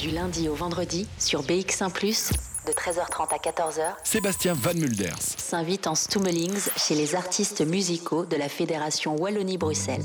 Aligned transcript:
Du 0.00 0.08
lundi 0.08 0.48
au 0.48 0.54
vendredi 0.54 1.06
sur 1.18 1.42
BX1⁇ 1.42 1.90
de 2.66 2.72
13h30 2.72 3.34
à 3.34 3.36
14h, 3.36 3.82
Sébastien 4.02 4.54
Van 4.54 4.72
Mulders. 4.72 5.18
s'invite 5.20 5.86
en 5.86 5.94
Stummelings 5.94 6.70
chez 6.78 6.94
les 6.94 7.14
artistes 7.14 7.60
musicaux 7.60 8.24
de 8.24 8.36
la 8.36 8.48
Fédération 8.48 9.14
Wallonie-Bruxelles. 9.16 10.04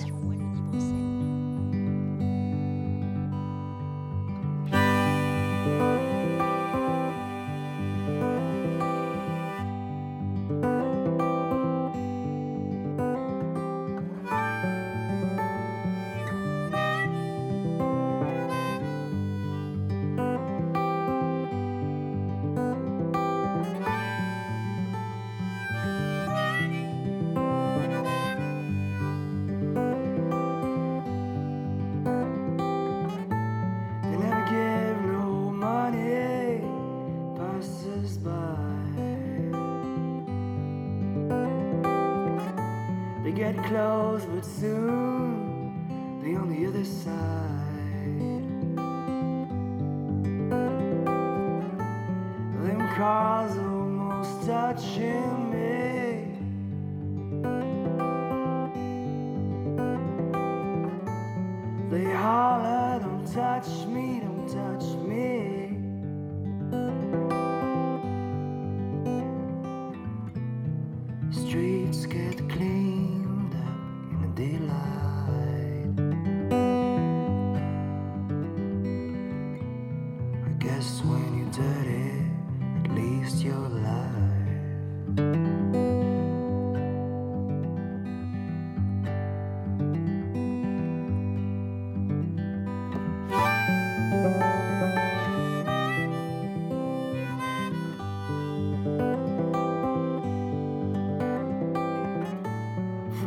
heart. 53.06 53.35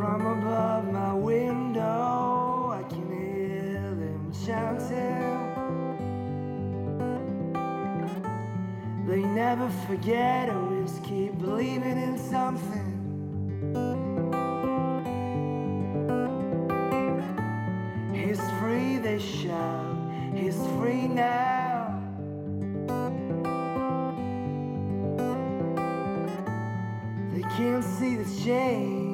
From 0.09 0.25
above 0.25 0.91
my 0.91 1.13
window, 1.13 2.73
I 2.73 2.83
can 2.89 3.13
hear 3.13 3.83
them 4.03 4.33
chanting. 4.47 5.45
They 9.07 9.21
never 9.21 9.69
forget, 9.87 10.49
always 10.49 10.99
keep 11.05 11.39
believing 11.39 11.99
in 11.99 12.17
something. 12.17 12.89
He's 18.15 18.41
free, 18.61 18.97
they 18.97 19.19
shout. 19.19 20.11
He's 20.35 20.57
free 20.79 21.07
now. 21.07 22.03
They 27.35 27.43
can't 27.59 27.85
see 27.85 28.17
the 28.17 28.43
chains 28.43 29.08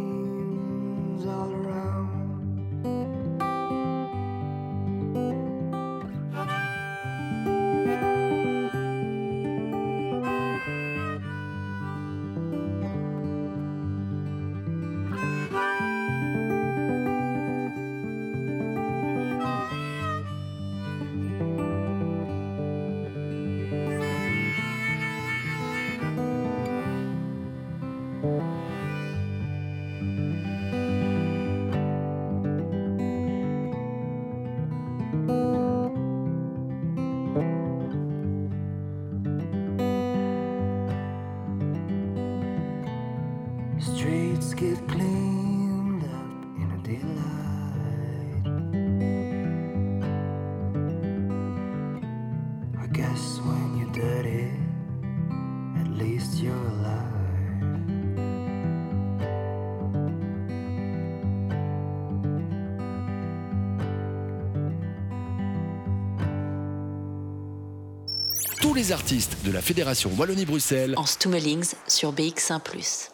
Tous 68.75 68.79
les 68.79 68.91
artistes 68.91 69.37
de 69.45 69.53
la 69.53 69.62
Fédération 69.62 70.11
Wallonie-Bruxelles 70.19 70.95
En 70.97 71.07
Stummelings 71.07 71.75
sur 71.87 72.12
BX1⁇ 72.12 72.61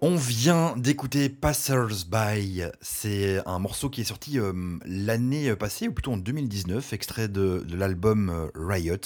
On 0.00 0.16
vient 0.16 0.74
d'écouter 0.76 1.28
Passers 1.28 2.06
By. 2.10 2.64
C'est 2.80 3.40
un 3.46 3.60
morceau 3.60 3.88
qui 3.88 4.00
est 4.00 4.04
sorti 4.04 4.40
euh, 4.40 4.52
l'année 4.84 5.54
passée, 5.54 5.86
ou 5.86 5.92
plutôt 5.92 6.14
en 6.14 6.16
2019, 6.16 6.92
extrait 6.92 7.28
de, 7.28 7.64
de 7.64 7.76
l'album 7.76 8.30
euh, 8.30 8.48
Riot. 8.56 8.96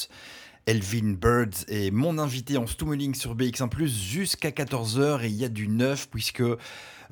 Elvin 0.65 1.17
Birds 1.21 1.67
est 1.69 1.91
mon 1.91 2.17
invité 2.17 2.57
en 2.57 2.67
Stummeling 2.67 3.15
sur 3.15 3.37
BX1 3.37 3.87
jusqu'à 3.87 4.53
14h 4.53 5.23
et 5.25 5.27
il 5.27 5.37
y 5.37 5.45
a 5.45 5.51
du 5.51 5.69
neuf 5.69 6.09
puisque 6.09 6.43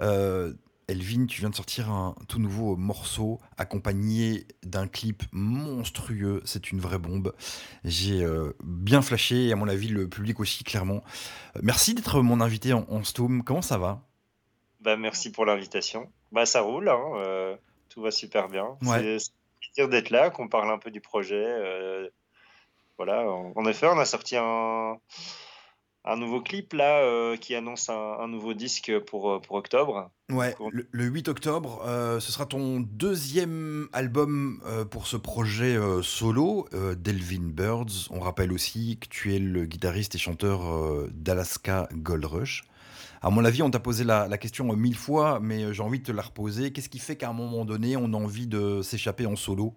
euh, 0.01 0.55
Elvin, 0.89 1.27
tu 1.27 1.41
viens 1.41 1.51
de 1.51 1.55
sortir 1.55 1.91
un 1.91 2.17
tout 2.29 2.39
nouveau 2.39 2.77
morceau 2.77 3.41
accompagné 3.59 4.47
d'un 4.63 4.89
clip 4.89 5.23
monstrueux. 5.33 6.41
C'est 6.45 6.73
une 6.73 6.81
vraie 6.81 6.99
bombe. 6.99 7.35
J'ai 7.85 8.23
euh, 8.25 8.53
bien 8.65 9.03
flashé 9.03 9.49
et 9.49 9.53
à 9.53 9.57
mon 9.57 9.69
avis 9.69 9.89
le 9.89 10.09
public 10.09 10.41
aussi 10.41 10.65
clairement. 10.65 11.03
Euh, 11.57 11.61
Merci 11.63 11.95
d'être 11.95 12.23
mon 12.23 12.41
invité 12.41 12.73
en, 12.73 12.87
en 12.89 13.05
Stum. 13.05 13.45
Comment 13.45 13.63
ça 13.63 13.77
va? 13.77 14.03
Bah, 14.81 14.97
merci 14.97 15.31
pour 15.31 15.45
l'invitation. 15.45 16.11
Bah, 16.33 16.47
ça 16.47 16.63
roule, 16.63 16.89
hein, 16.89 17.03
euh, 17.17 17.57
tout 17.91 18.01
va 18.01 18.11
super 18.11 18.49
bien. 18.49 18.77
Ouais. 18.83 19.19
C'est 19.19 19.33
plaisir 19.61 19.89
d'être 19.89 20.11
là, 20.11 20.31
qu'on 20.31 20.49
parle 20.49 20.71
un 20.71 20.79
peu 20.79 20.91
du 20.91 21.01
projet. 21.01 21.45
euh, 21.45 22.09
voilà, 22.97 23.25
en 23.31 23.65
effet, 23.67 23.87
on 23.87 23.99
a 23.99 24.05
sorti 24.05 24.37
un, 24.37 24.99
un 26.09 26.17
nouveau 26.17 26.41
clip 26.41 26.73
là 26.73 27.03
euh, 27.03 27.37
qui 27.37 27.55
annonce 27.55 27.91
un, 27.91 28.17
un 28.19 28.29
nouveau 28.29 28.55
disque 28.55 28.99
pour, 29.01 29.31
euh, 29.31 29.39
pour 29.41 29.57
octobre. 29.57 30.11
Ouais, 30.33 30.55
le, 30.73 30.89
le 30.91 31.05
8 31.05 31.29
octobre, 31.29 31.83
euh, 31.87 32.19
ce 32.19 32.33
sera 32.33 32.47
ton 32.47 32.81
deuxième 32.81 33.89
album 33.93 34.61
euh, 34.67 34.85
pour 34.85 35.07
ce 35.07 35.17
projet 35.17 35.79
solo 36.03 36.69
d'Elvin 36.97 37.51
Birds. 37.53 38.09
On 38.11 38.21
rappelle 38.21 38.53
aussi 38.53 38.99
que 38.99 39.09
tu 39.09 39.35
es 39.35 39.39
le 39.39 39.67
guitariste 39.67 40.15
et 40.15 40.19
chanteur 40.19 40.61
d'Alaska 41.13 41.89
Gold 41.95 42.25
Rush. 42.25 42.65
À 43.21 43.31
mon 43.31 43.45
avis, 43.45 43.63
on 43.63 43.71
t'a 43.71 43.81
posé 43.81 44.05
la, 44.05 44.29
la 44.29 44.39
question 44.39 44.65
mille 44.77 44.97
fois, 44.97 45.41
mais 45.41 45.75
j'ai 45.75 45.83
envie 45.83 45.99
de 45.99 46.05
te 46.05 46.13
la 46.13 46.23
reposer. 46.23 46.73
Qu'est-ce 46.73 46.89
qui 46.89 47.01
fait 47.01 47.17
qu'à 47.17 47.29
un 47.29 47.33
moment 47.33 47.65
donné, 47.65 47.97
on 47.97 48.13
a 48.13 48.17
envie 48.17 48.47
de 48.47 48.81
s'échapper 48.83 49.27
en 49.27 49.37
solo? 49.37 49.75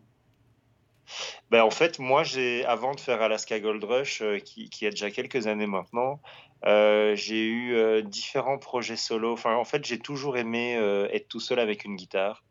Ben, 1.49 1.63
en 1.63 1.69
fait, 1.69 1.99
moi, 1.99 2.23
j'ai, 2.23 2.65
avant 2.65 2.93
de 2.93 2.99
faire 2.99 3.21
Alaska 3.21 3.59
Gold 3.59 3.83
Rush, 3.83 4.21
euh, 4.21 4.39
qui, 4.39 4.69
qui 4.69 4.85
a 4.85 4.89
déjà 4.89 5.11
quelques 5.11 5.47
années 5.47 5.67
maintenant, 5.67 6.21
euh, 6.65 7.15
j'ai 7.15 7.43
eu 7.45 7.75
euh, 7.75 8.01
différents 8.01 8.57
projets 8.57 8.95
solo. 8.95 9.33
Enfin, 9.33 9.55
en 9.55 9.65
fait, 9.65 9.85
j'ai 9.85 9.99
toujours 9.99 10.37
aimé 10.37 10.73
être 11.11 11.27
tout 11.27 11.39
seul 11.39 11.59
avec 11.59 11.85
une 11.85 11.95
guitare. 11.95 12.43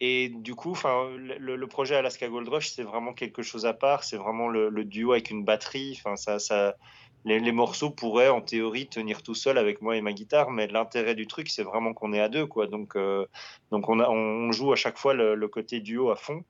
Et 0.00 0.28
du 0.28 0.54
coup, 0.54 0.70
enfin, 0.70 1.08
le, 1.16 1.66
projet 1.66 1.96
Alaska 1.96 2.28
Gold 2.28 2.48
Rush, 2.48 2.68
c'est 2.70 2.84
vraiment 2.84 3.12
quelque 3.12 3.42
chose 3.42 3.66
à 3.66 3.74
part. 3.74 4.04
C'est 4.04 4.16
vraiment 4.16 4.48
le, 4.48 4.84
duo 4.84 5.12
avec 5.12 5.30
une 5.30 5.44
batterie. 5.44 5.98
Enfin, 5.98 6.16
ça, 6.16 6.76
les, 7.24 7.52
morceaux 7.52 7.90
pourraient, 7.90 8.28
en 8.28 8.40
théorie, 8.40 8.88
tenir 8.88 9.22
tout 9.22 9.34
seul 9.34 9.58
avec 9.58 9.82
moi 9.82 9.96
et 9.96 10.00
ma 10.00 10.12
guitare. 10.12 10.50
Mais 10.50 10.66
l'intérêt 10.66 11.14
du 11.14 11.26
truc, 11.26 11.48
c'est 11.48 11.62
vraiment 11.62 11.92
qu'on 11.94 12.12
est 12.12 12.20
à 12.20 12.28
deux, 12.28 12.46
quoi. 12.46 12.66
Donc, 12.66 12.96
euh, 12.96 13.26
donc 13.70 13.88
on, 13.88 14.52
joue 14.52 14.72
à 14.72 14.76
chaque 14.76 14.98
fois 14.98 15.14
le, 15.14 15.34
le 15.34 15.48
côté 15.48 15.80
duo 15.80 16.10
à 16.10 16.16
fond. 16.16 16.44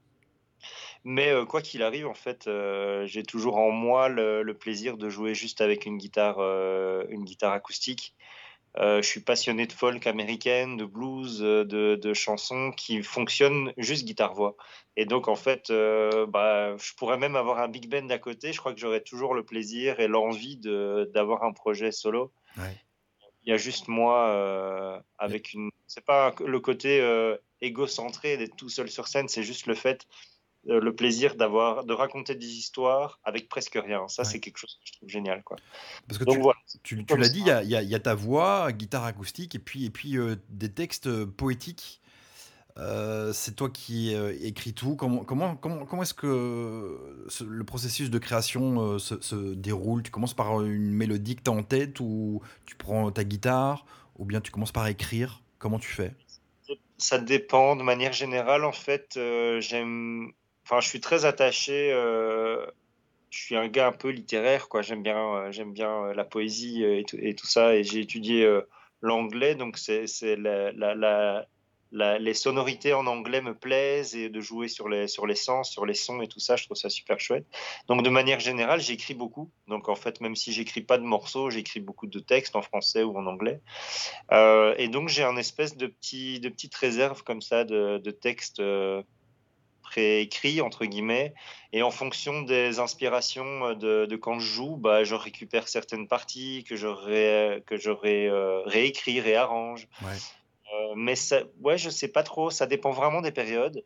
Mais 1.04 1.30
euh, 1.30 1.44
quoi 1.44 1.62
qu'il 1.62 1.82
arrive, 1.82 2.06
en 2.06 2.14
fait, 2.14 2.46
euh, 2.46 3.06
j'ai 3.06 3.22
toujours 3.22 3.56
en 3.56 3.70
moi 3.70 4.08
le, 4.08 4.42
le, 4.42 4.54
plaisir 4.54 4.96
de 4.96 5.08
jouer 5.08 5.34
juste 5.34 5.60
avec 5.60 5.86
une 5.86 5.96
guitare, 5.96 6.40
une 7.08 7.24
guitare 7.24 7.52
acoustique. 7.52 8.14
Euh, 8.78 9.02
je 9.02 9.08
suis 9.08 9.20
passionné 9.20 9.66
de 9.66 9.72
folk 9.72 10.06
américaine, 10.06 10.76
de 10.76 10.84
blues, 10.84 11.42
euh, 11.42 11.64
de, 11.64 11.96
de 11.96 12.14
chansons 12.14 12.70
qui 12.70 13.02
fonctionnent 13.02 13.72
juste 13.76 14.04
guitare-voix. 14.04 14.56
Et 14.96 15.04
donc, 15.04 15.26
en 15.26 15.34
fait, 15.34 15.70
euh, 15.70 16.26
bah, 16.26 16.76
je 16.76 16.92
pourrais 16.94 17.18
même 17.18 17.34
avoir 17.34 17.58
un 17.58 17.68
big 17.68 17.88
band 17.88 18.08
à 18.10 18.18
côté. 18.18 18.52
Je 18.52 18.58
crois 18.58 18.72
que 18.72 18.80
j'aurais 18.80 19.00
toujours 19.00 19.34
le 19.34 19.44
plaisir 19.44 19.98
et 20.00 20.06
l'envie 20.06 20.58
d'avoir 20.58 21.42
un 21.42 21.52
projet 21.52 21.90
solo. 21.90 22.32
Ouais. 22.56 22.80
Il 23.44 23.50
y 23.50 23.52
a 23.52 23.56
juste 23.56 23.88
moi 23.88 24.28
euh, 24.28 25.00
avec 25.18 25.54
une. 25.54 25.70
C'est 25.86 26.04
pas 26.04 26.34
le 26.44 26.60
côté 26.60 27.00
euh, 27.00 27.36
égocentré 27.60 28.36
d'être 28.36 28.56
tout 28.56 28.68
seul 28.68 28.90
sur 28.90 29.08
scène, 29.08 29.28
c'est 29.28 29.42
juste 29.42 29.66
le 29.66 29.74
fait 29.74 30.06
le 30.68 30.94
plaisir 30.94 31.34
d'avoir 31.34 31.84
de 31.84 31.92
raconter 31.94 32.34
des 32.34 32.46
histoires 32.46 33.18
avec 33.24 33.48
presque 33.48 33.78
rien. 33.82 34.06
Ça, 34.08 34.22
Ouais. 34.22 34.28
c'est 34.28 34.38
quelque 34.40 34.58
chose 34.58 34.78
que 34.80 34.86
je 34.86 34.92
trouve 34.92 35.08
génial. 35.08 35.42
Quoi. 35.42 35.56
Parce 36.06 36.18
que 36.18 36.24
Donc 36.24 36.36
tu, 36.36 36.40
voilà. 36.42 36.58
tu, 36.82 36.96
tu 36.98 37.04
comme 37.06 37.20
l'as 37.20 37.28
dit, 37.28 37.40
il 37.40 37.46
y 37.46 37.50
a, 37.50 37.62
il 37.62 37.70
y 37.70 37.76
a- 37.76 37.82
il 37.82 37.88
y 37.88 37.94
a 37.94 38.00
ta 38.00 38.14
voix, 38.14 38.70
guitare 38.72 39.04
acoustique, 39.04 39.54
et 39.54 39.58
puis, 39.58 39.86
et 39.86 39.90
puis 39.90 40.18
euh, 40.18 40.36
des 40.50 40.70
textes 40.70 41.06
euh, 41.06 41.26
poétiques. 41.26 42.00
Euh, 42.76 43.32
c'est 43.32 43.56
toi 43.56 43.70
qui 43.70 44.14
euh, 44.14 44.36
écris 44.40 44.72
tout. 44.72 44.94
Comment, 44.94 45.24
comment, 45.24 45.56
comment, 45.56 45.84
comment 45.84 46.02
est-ce 46.02 46.14
que 46.14 47.24
ce- 47.28 47.42
le 47.42 47.64
processus 47.64 48.08
de 48.08 48.18
création 48.18 48.80
euh, 48.80 48.98
se, 48.98 49.20
se 49.20 49.54
déroule? 49.54 50.04
Tu 50.04 50.12
commences 50.12 50.34
par 50.34 50.62
une 50.62 50.92
mélodie 50.92 51.34
que 51.34 51.42
tu 51.42 51.50
as 51.50 51.54
en 51.54 51.64
tête, 51.64 51.98
ou 51.98 52.40
tu 52.66 52.76
prends 52.76 53.10
ta 53.10 53.24
guitare, 53.24 53.84
ou 54.16 54.24
bien 54.24 54.40
tu 54.40 54.52
commences 54.52 54.70
par 54.70 54.86
écrire? 54.86 55.42
Comment 55.58 55.80
tu 55.80 55.88
fais? 55.88 56.14
Ça 56.98 57.18
dépend. 57.18 57.74
De 57.74 57.82
manière 57.82 58.12
générale, 58.12 58.64
en 58.64 58.72
fait, 58.72 59.16
euh, 59.16 59.60
j'aime. 59.60 60.32
Enfin, 60.70 60.80
je 60.82 60.88
suis 60.88 61.00
très 61.00 61.24
attaché. 61.24 61.92
euh, 61.94 62.66
Je 63.30 63.38
suis 63.38 63.56
un 63.56 63.68
gars 63.68 63.86
un 63.86 63.92
peu 63.92 64.10
littéraire, 64.10 64.68
quoi. 64.68 64.82
J'aime 64.82 65.02
bien, 65.02 65.16
euh, 65.16 65.50
j'aime 65.50 65.72
bien 65.72 65.90
euh, 66.04 66.14
la 66.14 66.24
poésie 66.24 66.84
et 66.84 67.04
tout, 67.34 67.46
ça. 67.46 67.74
Et 67.74 67.84
j'ai 67.84 68.00
étudié 68.00 68.46
l'anglais, 69.00 69.54
donc 69.54 69.78
c'est 69.78 70.04
les 71.90 72.34
sonorités 72.34 72.92
en 72.92 73.06
anglais 73.06 73.40
me 73.40 73.54
plaisent 73.54 74.14
et 74.14 74.28
de 74.28 74.40
jouer 74.42 74.68
sur 74.68 74.90
les 74.90 75.08
sur 75.08 75.26
les 75.26 75.36
sens, 75.36 75.70
sur 75.70 75.86
les 75.86 75.94
sons 75.94 76.20
et 76.20 76.28
tout 76.28 76.40
ça, 76.40 76.56
je 76.56 76.66
trouve 76.66 76.76
ça 76.76 76.90
super 76.90 77.18
chouette. 77.18 77.46
Donc 77.86 78.02
de 78.02 78.10
manière 78.10 78.40
générale, 78.40 78.80
j'écris 78.80 79.14
beaucoup. 79.14 79.50
Donc 79.68 79.88
en 79.88 79.94
fait, 79.94 80.20
même 80.20 80.36
si 80.36 80.52
j'écris 80.52 80.82
pas 80.82 80.98
de 80.98 81.04
morceaux, 81.04 81.48
j'écris 81.48 81.80
beaucoup 81.80 82.06
de 82.06 82.18
textes 82.18 82.56
en 82.56 82.62
français 82.62 83.02
ou 83.04 83.16
en 83.16 83.24
anglais. 83.24 83.62
Et 84.76 84.88
donc 84.88 85.08
j'ai 85.08 85.24
un 85.24 85.38
espèce 85.38 85.78
de 85.78 85.86
petit 85.86 86.40
de 86.40 86.50
petite 86.50 86.74
réserve 86.74 87.22
comme 87.22 87.40
ça 87.40 87.64
de, 87.64 88.10
textes 88.10 88.60
préécrits 89.90 90.60
entre 90.60 90.84
guillemets. 90.84 91.34
Et 91.72 91.82
en 91.82 91.90
fonction 91.90 92.42
des 92.42 92.78
inspirations 92.78 93.74
de, 93.74 94.06
de 94.06 94.16
quand 94.16 94.38
je 94.38 94.46
joue, 94.46 94.76
bah, 94.76 95.04
je 95.04 95.14
récupère 95.14 95.68
certaines 95.68 96.08
parties 96.08 96.64
que 96.68 96.76
je 96.76 96.86
ré, 96.86 97.62
que 97.66 97.76
je 97.76 97.90
ré, 97.90 98.26
euh, 98.26 98.62
réécris, 98.62 99.20
réarrange. 99.20 99.88
Ouais. 100.02 100.18
Euh, 100.72 100.94
mais 100.96 101.16
ça, 101.16 101.42
ouais, 101.62 101.78
je 101.78 101.90
sais 101.90 102.08
pas 102.08 102.22
trop. 102.22 102.50
Ça 102.50 102.66
dépend 102.66 102.90
vraiment 102.90 103.20
des 103.20 103.32
périodes. 103.32 103.82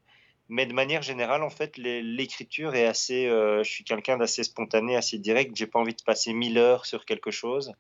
Mais 0.49 0.67
de 0.67 0.75
manière 0.75 1.03
générale, 1.03 1.43
en 1.43 1.51
fait, 1.51 1.79
l'écriture 1.79 2.75
est 2.75 2.87
assez. 2.87 3.27
euh, 3.27 3.63
je 3.63 3.71
suis 3.71 3.85
quelqu'un 3.85 4.19
d'assez 4.19 4.45
spontané, 4.45 4.97
assez 4.97 5.19
direct. 5.19 5.57
J'ai 5.57 5.67
pas 5.67 5.79
envie 5.79 5.95
de 5.95 6.03
passer 6.05 6.33
mille 6.33 6.59
heures 6.59 6.85
sur 6.85 7.05
quelque 7.05 7.31
chose. 7.31 7.73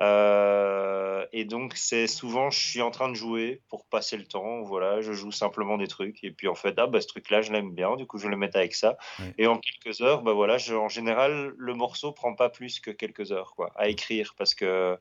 Euh, 0.00 1.24
et 1.32 1.46
donc, 1.46 1.72
c'est 1.74 2.06
souvent, 2.06 2.50
je 2.50 2.58
suis 2.60 2.82
en 2.82 2.90
train 2.90 3.08
de 3.08 3.14
jouer 3.14 3.62
pour 3.70 3.86
passer 3.86 4.18
le 4.18 4.26
temps. 4.26 4.60
Voilà, 4.60 5.00
je 5.00 5.12
joue 5.12 5.32
simplement 5.32 5.78
des 5.78 5.88
trucs. 5.88 6.22
Et 6.22 6.30
puis, 6.30 6.48
en 6.48 6.54
fait, 6.54 6.74
ah, 6.78 6.86
bah, 6.86 7.00
ce 7.00 7.06
truc-là, 7.06 7.40
je 7.40 7.50
l'aime 7.50 7.72
bien. 7.72 7.96
Du 7.96 8.06
coup, 8.06 8.18
je 8.18 8.24
vais 8.24 8.30
le 8.30 8.36
mettre 8.36 8.58
avec 8.58 8.74
ça. 8.74 8.98
Ouais. 9.18 9.34
Et 9.38 9.46
en 9.46 9.58
quelques 9.58 10.02
heures, 10.02 10.22
bah, 10.22 10.34
voilà, 10.34 10.58
je, 10.58 10.74
en 10.74 10.88
général, 10.90 11.54
le 11.56 11.74
morceau 11.74 12.12
prend 12.12 12.34
pas 12.34 12.50
plus 12.50 12.78
que 12.78 12.90
quelques 12.90 13.32
heures 13.32 13.54
quoi, 13.56 13.72
à 13.76 13.88
écrire 13.88 14.34
parce 14.36 14.54
que 14.54 14.98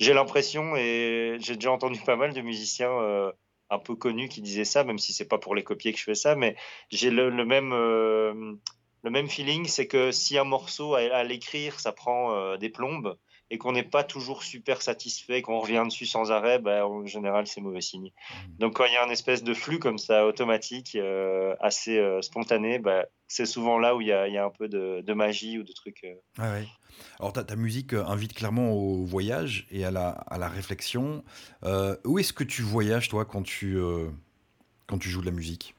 j'ai 0.00 0.12
l'impression, 0.12 0.74
et 0.76 1.36
j'ai 1.38 1.54
déjà 1.54 1.70
entendu 1.70 2.00
pas 2.00 2.16
mal 2.16 2.34
de 2.34 2.40
musiciens 2.40 2.90
euh, 2.90 3.30
un 3.70 3.78
peu 3.78 3.94
connus 3.94 4.28
qui 4.28 4.42
disaient 4.42 4.64
ça, 4.64 4.82
même 4.82 4.98
si 4.98 5.12
c'est 5.12 5.28
pas 5.28 5.38
pour 5.38 5.54
les 5.54 5.62
copier 5.62 5.92
que 5.92 5.98
je 5.98 6.04
fais 6.04 6.14
ça, 6.16 6.34
mais 6.34 6.56
j'ai 6.90 7.10
le, 7.10 7.30
le 7.30 7.44
même. 7.44 7.72
euh, 7.72 8.54
le 9.02 9.10
même 9.10 9.28
feeling, 9.28 9.66
c'est 9.66 9.86
que 9.86 10.10
si 10.10 10.36
un 10.36 10.42
morceau 10.42 10.96
à, 10.96 10.98
à 10.98 11.22
l'écrire, 11.22 11.78
ça 11.78 11.92
prend 11.92 12.56
des 12.56 12.70
plombes 12.70 13.16
et 13.50 13.58
qu'on 13.58 13.72
n'est 13.72 13.82
pas 13.82 14.02
toujours 14.04 14.42
super 14.42 14.82
satisfait, 14.82 15.42
qu'on 15.42 15.60
revient 15.60 15.84
dessus 15.86 16.06
sans 16.06 16.32
arrêt, 16.32 16.58
bah, 16.58 16.86
en 16.86 17.06
général, 17.06 17.46
c'est 17.46 17.60
mauvais 17.60 17.80
signe. 17.80 18.10
Donc, 18.58 18.74
quand 18.76 18.84
il 18.86 18.92
y 18.92 18.96
a 18.96 19.04
un 19.04 19.10
espèce 19.10 19.44
de 19.44 19.54
flux 19.54 19.78
comme 19.78 19.98
ça, 19.98 20.26
automatique, 20.26 20.96
euh, 20.96 21.54
assez 21.60 21.98
euh, 21.98 22.22
spontané, 22.22 22.78
bah, 22.78 23.06
c'est 23.28 23.46
souvent 23.46 23.78
là 23.78 23.94
où 23.94 24.00
il 24.00 24.08
y 24.08 24.12
a, 24.12 24.26
il 24.26 24.34
y 24.34 24.38
a 24.38 24.44
un 24.44 24.50
peu 24.50 24.68
de, 24.68 25.00
de 25.00 25.12
magie 25.12 25.58
ou 25.58 25.62
de 25.62 25.72
trucs. 25.72 26.04
euh. 26.04 26.14
Ouais, 26.42 26.50
ouais. 26.50 26.66
Alors 27.20 27.32
ta, 27.32 27.44
ta 27.44 27.56
musique 27.56 27.92
euh, 27.92 28.04
invite 28.06 28.34
clairement 28.34 28.72
au 28.72 29.04
voyage 29.04 29.66
et 29.70 29.84
à 29.84 29.90
la, 29.90 30.08
à 30.08 30.38
la 30.38 30.48
réflexion. 30.48 31.22
Où 32.04 32.18
est-ce 32.18 32.32
que 32.32 32.44
tu 32.44 32.62
voyages 32.62 33.08
toi 33.08 33.24
quand 33.24 33.42
tu, 33.42 33.78
quand 34.86 34.98
tu 34.98 35.08
joues 35.08 35.20
de 35.20 35.26
la 35.26 35.32
musique? 35.32 35.74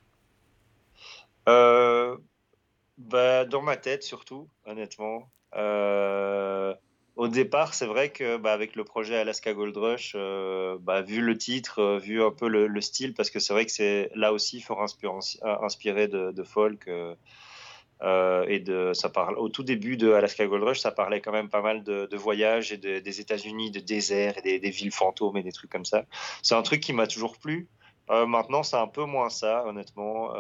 Bah, 2.97 3.45
dans 3.45 3.61
ma 3.61 3.77
tête, 3.77 4.03
surtout, 4.03 4.49
honnêtement. 4.65 5.29
Euh, 5.55 6.73
au 7.17 7.27
départ, 7.27 7.73
c'est 7.73 7.87
vrai 7.87 8.11
que 8.11 8.37
bah, 8.37 8.53
avec 8.53 8.75
le 8.75 8.83
projet 8.83 9.17
Alaska 9.17 9.53
Gold 9.53 9.75
Rush, 9.75 10.13
euh, 10.15 10.77
bah, 10.79 11.01
vu 11.01 11.21
le 11.21 11.37
titre, 11.37 11.79
euh, 11.79 11.97
vu 11.99 12.23
un 12.23 12.31
peu 12.31 12.47
le, 12.47 12.67
le 12.67 12.81
style, 12.81 13.13
parce 13.15 13.31
que 13.31 13.39
c'est 13.39 13.53
vrai 13.53 13.65
que 13.65 13.71
c'est 13.71 14.11
là 14.15 14.31
aussi 14.33 14.61
fort 14.61 14.81
inspiré, 14.83 16.07
de, 16.07 16.31
de 16.31 16.43
folk. 16.43 16.87
euh, 16.87 18.45
et 18.47 18.59
de, 18.59 18.93
ça 18.93 19.09
parle 19.09 19.37
au 19.39 19.49
tout 19.49 19.63
début 19.63 19.97
de 19.97 20.11
Alaska 20.11 20.45
Gold 20.45 20.63
Rush, 20.63 20.79
ça 20.79 20.91
parlait 20.91 21.19
quand 21.19 21.31
même 21.31 21.49
pas 21.49 21.61
mal 21.63 21.83
de, 21.83 22.05
de 22.05 22.17
voyages 22.17 22.71
et 22.71 22.77
de- 22.77 22.99
des 22.99 23.19
États-Unis, 23.21 23.71
de 23.71 23.79
déserts 23.79 24.35
et 24.45 24.59
des, 24.59 24.69
villes 24.69 24.91
fantômes 24.91 25.37
et 25.37 25.43
des 25.43 25.51
trucs 25.51 25.71
comme 25.71 25.85
ça. 25.85 26.05
C'est 26.43 26.53
un 26.55 26.61
truc 26.61 26.81
qui 26.81 26.93
m'a 26.93 27.07
toujours 27.07 27.39
plu. 27.39 27.67
Maintenant, 28.09 28.63
c'est 28.63 28.77
un 28.77 28.87
peu 28.87 29.03
moins 29.05 29.29
ça, 29.29 29.65
honnêtement. 29.65 30.31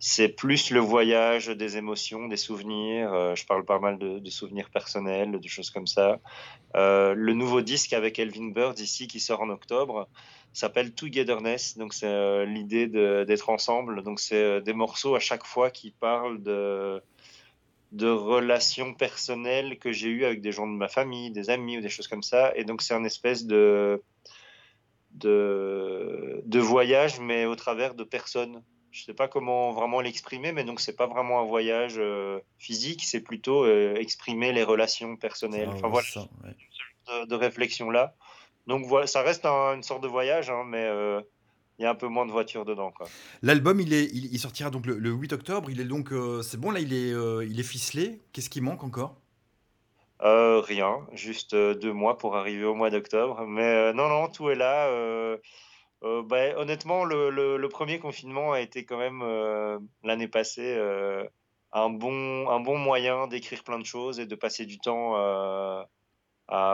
C'est 0.00 0.28
plus 0.28 0.70
le 0.70 0.78
voyage 0.78 1.48
des 1.48 1.76
émotions, 1.76 2.28
des 2.28 2.36
souvenirs. 2.36 3.12
Euh, 3.12 3.34
je 3.34 3.44
parle 3.44 3.64
pas 3.64 3.80
mal 3.80 3.98
de, 3.98 4.30
souvenirs 4.30 4.70
personnels, 4.70 5.40
de 5.40 5.48
choses 5.48 5.70
comme 5.70 5.88
ça. 5.88 6.20
Euh, 6.76 7.14
le 7.14 7.32
nouveau 7.32 7.62
disque 7.62 7.92
avec 7.92 8.20
Elvin 8.20 8.50
Bird 8.50 8.78
ici 8.78 9.08
qui 9.08 9.18
sort 9.18 9.40
en 9.40 9.48
octobre 9.48 10.08
s'appelle 10.52 10.92
Togetherness. 10.92 11.76
Donc 11.76 11.94
c'est 11.94 12.06
euh, 12.06 12.44
l'idée 12.44 12.86
d'être 12.86 13.48
ensemble. 13.50 14.04
Donc 14.04 14.20
c'est 14.20 14.60
des 14.60 14.72
morceaux 14.72 15.16
à 15.16 15.20
chaque 15.20 15.44
fois 15.44 15.70
qui 15.70 15.90
parlent 15.90 16.40
de 16.42 17.02
relations 18.08 18.94
personnelles 18.94 19.80
que 19.80 19.90
j'ai 19.90 20.10
eues 20.10 20.24
avec 20.24 20.40
des 20.40 20.52
gens 20.52 20.68
de 20.68 20.76
ma 20.76 20.88
famille, 20.88 21.32
des 21.32 21.50
amis 21.50 21.78
ou 21.78 21.80
des 21.80 21.88
choses 21.88 22.06
comme 22.06 22.22
ça. 22.22 22.52
Et 22.54 22.62
donc 22.62 22.82
c'est 22.82 22.94
un 22.94 23.02
espèce 23.02 23.46
de 23.46 24.00
voyage, 26.54 27.18
mais 27.18 27.46
au 27.46 27.56
travers 27.56 27.96
de 27.96 28.04
personnes. 28.04 28.62
Je 28.90 29.04
sais 29.04 29.14
pas 29.14 29.28
comment 29.28 29.72
vraiment 29.72 30.00
l'exprimer, 30.00 30.52
mais 30.52 30.64
donc 30.64 30.80
c'est 30.80 30.96
pas 30.96 31.06
vraiment 31.06 31.40
un 31.40 31.44
voyage 31.44 31.96
euh, 31.98 32.40
physique, 32.58 33.04
c'est 33.04 33.20
plutôt 33.20 33.64
euh, 33.64 33.94
exprimer 33.96 34.52
les 34.52 34.62
relations 34.64 35.16
personnelles. 35.16 35.68
Ah, 35.70 35.74
Enfin 35.76 35.88
voilà, 35.88 36.06
ça, 36.06 36.20
ouais. 36.44 36.56
de, 37.22 37.26
de 37.26 37.34
réflexion 37.34 37.90
là. 37.90 38.14
Donc 38.66 38.86
voilà, 38.86 39.06
ça 39.06 39.22
reste 39.22 39.44
un- 39.46 39.74
une 39.74 39.82
sorte 39.82 40.02
de 40.02 40.08
voyage, 40.08 40.48
hein, 40.50 40.64
mais 40.66 40.84
euh, 40.84 41.20
il 41.78 41.82
y 41.82 41.86
a 41.86 41.90
un 41.90 41.94
peu 41.94 42.08
moins 42.08 42.26
de 42.26 42.32
voitures 42.32 42.64
dedans. 42.64 42.92
L'album, 43.42 43.78
il, 43.80 43.92
est, 43.92 44.04
il, 44.04 44.32
il 44.32 44.38
sortira 44.38 44.70
donc 44.70 44.86
le, 44.86 44.98
le 44.98 45.10
8 45.10 45.32
octobre. 45.32 45.70
Il 45.70 45.80
est 45.80 45.84
donc, 45.84 46.12
euh, 46.12 46.42
c'est 46.42 46.58
bon 46.58 46.70
là, 46.70 46.80
il 46.80 46.92
est, 46.92 47.12
euh, 47.12 47.44
il 47.44 47.60
est 47.60 47.62
ficelé. 47.64 48.20
Qu'est-ce 48.32 48.50
qui 48.50 48.60
manque 48.60 48.84
encore? 48.84 49.16
Euh, 50.22 50.60
rien, 50.60 51.06
juste 51.12 51.54
deux 51.54 51.92
mois 51.92 52.18
pour 52.18 52.36
arriver 52.36 52.64
au 52.64 52.74
mois 52.74 52.90
d'octobre. 52.90 53.46
Mais 53.46 53.92
non, 53.92 54.08
non, 54.08 54.28
tout 54.28 54.50
est 54.50 54.56
là. 54.56 54.88
Euh, 56.04 56.22
bah, 56.22 56.56
honnêtement, 56.56 57.04
le, 57.04 57.66
premier 57.68 57.98
confinement 57.98 58.52
a 58.52 58.60
été 58.60 58.84
quand 58.84 58.98
même 58.98 59.22
euh, 59.22 59.78
l'année 60.04 60.28
passée 60.28 60.74
euh, 60.76 61.24
un 61.72 61.90
bon, 61.90 62.78
moyen 62.78 63.26
d'écrire 63.26 63.64
plein 63.64 63.78
de 63.78 63.84
choses 63.84 64.20
et 64.20 64.26
de 64.26 64.34
passer 64.34 64.64
du 64.64 64.78
temps 64.78 65.14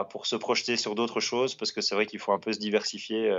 pour 0.09 0.25
se 0.25 0.35
projeter 0.35 0.77
sur 0.77 0.95
d'autres 0.95 1.19
choses, 1.19 1.55
parce 1.55 1.71
que 1.71 1.81
c'est 1.81 1.95
vrai 1.95 2.05
qu'il 2.05 2.19
faut 2.19 2.31
un 2.33 2.39
peu 2.39 2.53
se 2.53 2.59
diversifier. 2.59 3.31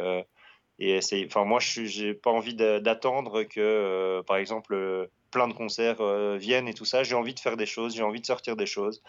et. 0.78 1.00
Enfin, 1.26 1.44
moi, 1.44 1.60
je 1.60 1.84
j'ai 1.84 2.14
pas 2.14 2.30
envie 2.30 2.54
d'a- 2.54 2.80
d'attendre 2.80 3.44
que, 3.44 4.22
par 4.26 4.36
exemple, 4.36 5.08
plein 5.30 5.48
de 5.48 5.54
concerts 5.54 6.02
viennent 6.36 6.68
et 6.68 6.74
tout 6.74 6.84
ça. 6.84 7.02
J'ai 7.04 7.14
envie 7.14 7.34
de 7.34 7.40
faire 7.40 7.56
des 7.56 7.66
choses, 7.66 7.94
j'ai 7.96 8.02
envie 8.02 8.20
de 8.20 8.26
sortir 8.26 8.56
des 8.56 8.66
choses. 8.66 9.02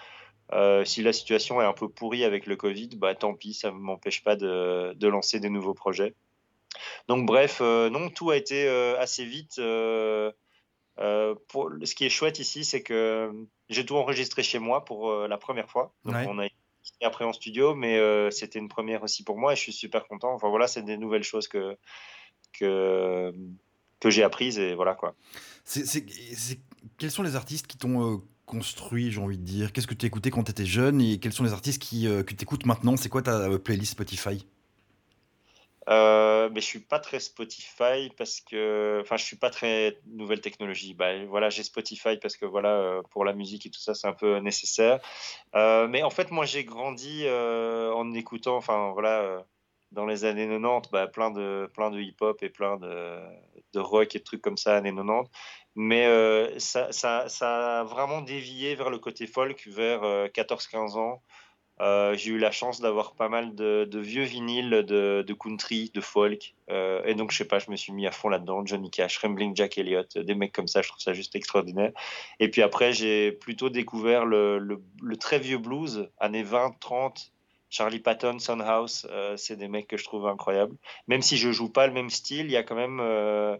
Si 0.85 1.01
la 1.03 1.13
situation 1.13 1.61
est 1.61 1.65
un 1.65 1.73
peu 1.73 1.89
pourrie 1.89 2.23
avec 2.23 2.45
le 2.45 2.55
Covid, 2.55 2.89
bah 2.97 3.15
tant 3.15 3.33
pis, 3.33 3.53
ça 3.53 3.71
ne 3.71 3.77
m'empêche 3.77 4.23
pas 4.23 4.35
de 4.35 5.07
lancer 5.07 5.39
des 5.39 5.49
nouveaux 5.49 5.73
projets. 5.73 6.15
Donc 7.07 7.25
bref, 7.25 7.59
euh, 7.61 7.89
non, 7.89 8.09
tout 8.09 8.29
a 8.29 8.37
été 8.37 8.67
euh, 8.67 8.99
assez 8.99 9.25
vite. 9.25 9.59
euh, 9.59 10.31
pour, 11.49 11.71
ce 11.83 11.93
qui 11.93 12.05
est 12.05 12.09
chouette 12.09 12.39
ici, 12.39 12.65
c'est 12.65 12.81
que 12.81 13.31
j'ai 13.69 13.85
tout 13.85 13.95
enregistré 13.95 14.43
chez 14.43 14.59
moi 14.59 14.83
pour 14.83 15.09
euh, 15.09 15.27
la 15.27 15.37
première 15.37 15.69
fois. 15.69 15.93
Donc 16.03 16.15
Ouais. 16.15 16.25
on 16.27 16.39
a 16.39 16.45
été 16.45 16.55
après 17.01 17.25
en 17.25 17.33
studio, 17.33 17.75
mais 17.75 17.97
euh, 17.97 18.31
c'était 18.31 18.59
une 18.59 18.69
première 18.69 19.03
aussi 19.03 19.23
pour 19.23 19.37
moi 19.37 19.53
et 19.53 19.55
je 19.55 19.61
suis 19.61 19.73
super 19.73 20.07
content. 20.07 20.33
Enfin 20.33 20.49
voilà, 20.49 20.67
c'est 20.67 20.81
des 20.81 20.97
nouvelles 20.97 21.23
choses 21.23 21.47
que 21.47 21.77
que 22.53 23.33
que 23.99 24.09
j'ai 24.09 24.23
apprises 24.23 24.57
et 24.57 24.73
voilà 24.73 24.95
quoi. 24.95 25.15
Quels 26.97 27.11
sont 27.11 27.23
les 27.23 27.35
artistes 27.35 27.67
qui 27.67 27.77
t'ont 27.77 28.23
construit, 28.45 29.11
j'ai 29.11 29.19
envie 29.19 29.37
de 29.37 29.43
dire? 29.43 29.73
Qu'est-ce 29.73 29.87
que 29.87 29.93
tu 29.93 30.05
écoutais 30.05 30.31
quand 30.31 30.43
tu 30.43 30.51
étais 30.51 30.65
jeune 30.65 31.01
et 31.01 31.19
quels 31.19 31.33
sont 31.33 31.43
les 31.43 31.53
artistes 31.53 31.81
qui, 31.81 32.05
que 32.05 32.33
tu 32.33 32.41
écoutes 32.41 32.65
maintenant? 32.65 32.95
C'est 32.97 33.09
quoi 33.09 33.21
ta 33.21 33.59
playlist 33.59 33.91
Spotify? 33.91 34.47
Euh, 35.89 36.49
mais 36.51 36.59
je 36.59 36.65
suis 36.65 36.79
pas 36.79 36.99
très 36.99 37.19
Spotify 37.19 38.09
parce 38.17 38.41
que, 38.41 38.99
enfin, 39.01 39.15
je 39.15 39.23
suis 39.23 39.37
pas 39.37 39.49
très 39.49 39.99
nouvelle 40.05 40.41
technologie. 40.41 40.93
Bah, 40.93 41.23
voilà, 41.25 41.49
j'ai 41.49 41.63
Spotify 41.63 42.17
parce 42.17 42.35
que 42.35 42.45
voilà, 42.45 42.69
euh, 42.69 43.01
pour 43.11 43.23
la 43.23 43.33
musique 43.33 43.65
et 43.65 43.69
tout 43.69 43.79
ça, 43.79 43.93
c'est 43.93 44.07
un 44.07 44.13
peu 44.13 44.37
nécessaire. 44.39 44.99
Euh, 45.55 45.87
mais 45.87 46.03
en 46.03 46.09
fait, 46.09 46.31
moi, 46.31 46.45
j'ai 46.45 46.65
grandi 46.65 47.23
euh, 47.25 47.91
en 47.93 48.13
écoutant, 48.13 48.57
enfin, 48.57 48.91
voilà, 48.93 49.45
dans 49.91 50.05
les 50.05 50.25
années 50.25 50.47
90, 50.47 50.89
bah, 50.91 51.07
plein 51.07 51.31
de, 51.31 51.69
plein 51.73 51.89
de 51.89 51.99
hip-hop 52.01 52.43
et 52.43 52.49
plein 52.49 52.77
de, 52.77 53.21
de 53.73 53.79
rock 53.79 54.15
et 54.15 54.19
de 54.19 54.23
trucs 54.23 54.41
comme 54.41 54.57
ça, 54.57 54.75
années 54.75 54.93
90. 54.93 55.29
Mais 55.75 56.59
ça, 56.59 57.27
a 57.41 57.83
vraiment 57.83 58.21
dévié 58.21 58.75
vers 58.75 58.89
le 58.89 58.97
côté 58.97 59.27
folk 59.27 59.67
vers 59.67 60.03
euh, 60.03 60.27
14-15 60.27 60.97
ans. 60.97 61.21
Euh, 61.79 62.15
j'ai 62.15 62.31
eu 62.31 62.37
la 62.37 62.51
chance 62.51 62.81
d'avoir 62.81 63.13
pas 63.13 63.29
mal 63.29 63.53
de, 63.55 63.87
vieux 63.93 64.23
vinyles 64.23 64.83
de, 64.83 65.33
country, 65.33 65.91
de 65.93 66.01
folk. 66.01 66.55
Euh, 66.69 67.03
et 67.05 67.15
donc, 67.15 67.31
je 67.31 67.37
sais 67.37 67.45
pas, 67.45 67.59
je 67.59 67.69
me 67.69 67.75
suis 67.75 67.93
mis 67.93 68.07
à 68.07 68.11
fond 68.11 68.29
là-dedans. 68.29 68.65
Johnny 68.65 68.89
Cash, 68.89 69.17
Rambling 69.19 69.55
Jack 69.55 69.77
Elliott, 69.77 70.17
des 70.17 70.35
mecs 70.35 70.53
comme 70.53 70.67
ça, 70.67 70.81
je 70.81 70.89
trouve 70.89 71.01
ça 71.01 71.13
juste 71.13 71.35
extraordinaire. 71.35 71.91
Et 72.39 72.49
puis 72.49 72.61
après, 72.61 72.93
j'ai 72.93 73.31
plutôt 73.31 73.69
découvert 73.69 74.25
le, 74.25 74.81
très 75.19 75.39
vieux 75.39 75.59
blues, 75.59 76.09
années 76.19 76.43
20, 76.43 76.75
30. 76.79 77.31
Charlie 77.69 77.99
Patton, 77.99 78.39
Son 78.39 78.61
House, 78.61 79.05
euh, 79.09 79.35
c'est 79.35 79.57
des 79.57 79.67
mecs 79.67 79.87
que 79.87 79.97
je 79.97 80.05
trouve 80.05 80.25
incroyables. 80.25 80.75
Même 81.07 81.21
si 81.21 81.35
je 81.35 81.51
joue 81.51 81.69
pas 81.69 81.85
le 81.85 81.91
même 81.91 82.09
style, 82.09 82.45
il 82.45 82.51
y 82.51 82.55
a 82.57 82.63
quand 82.63 82.75
même 82.75 82.99
euh, 83.01 83.57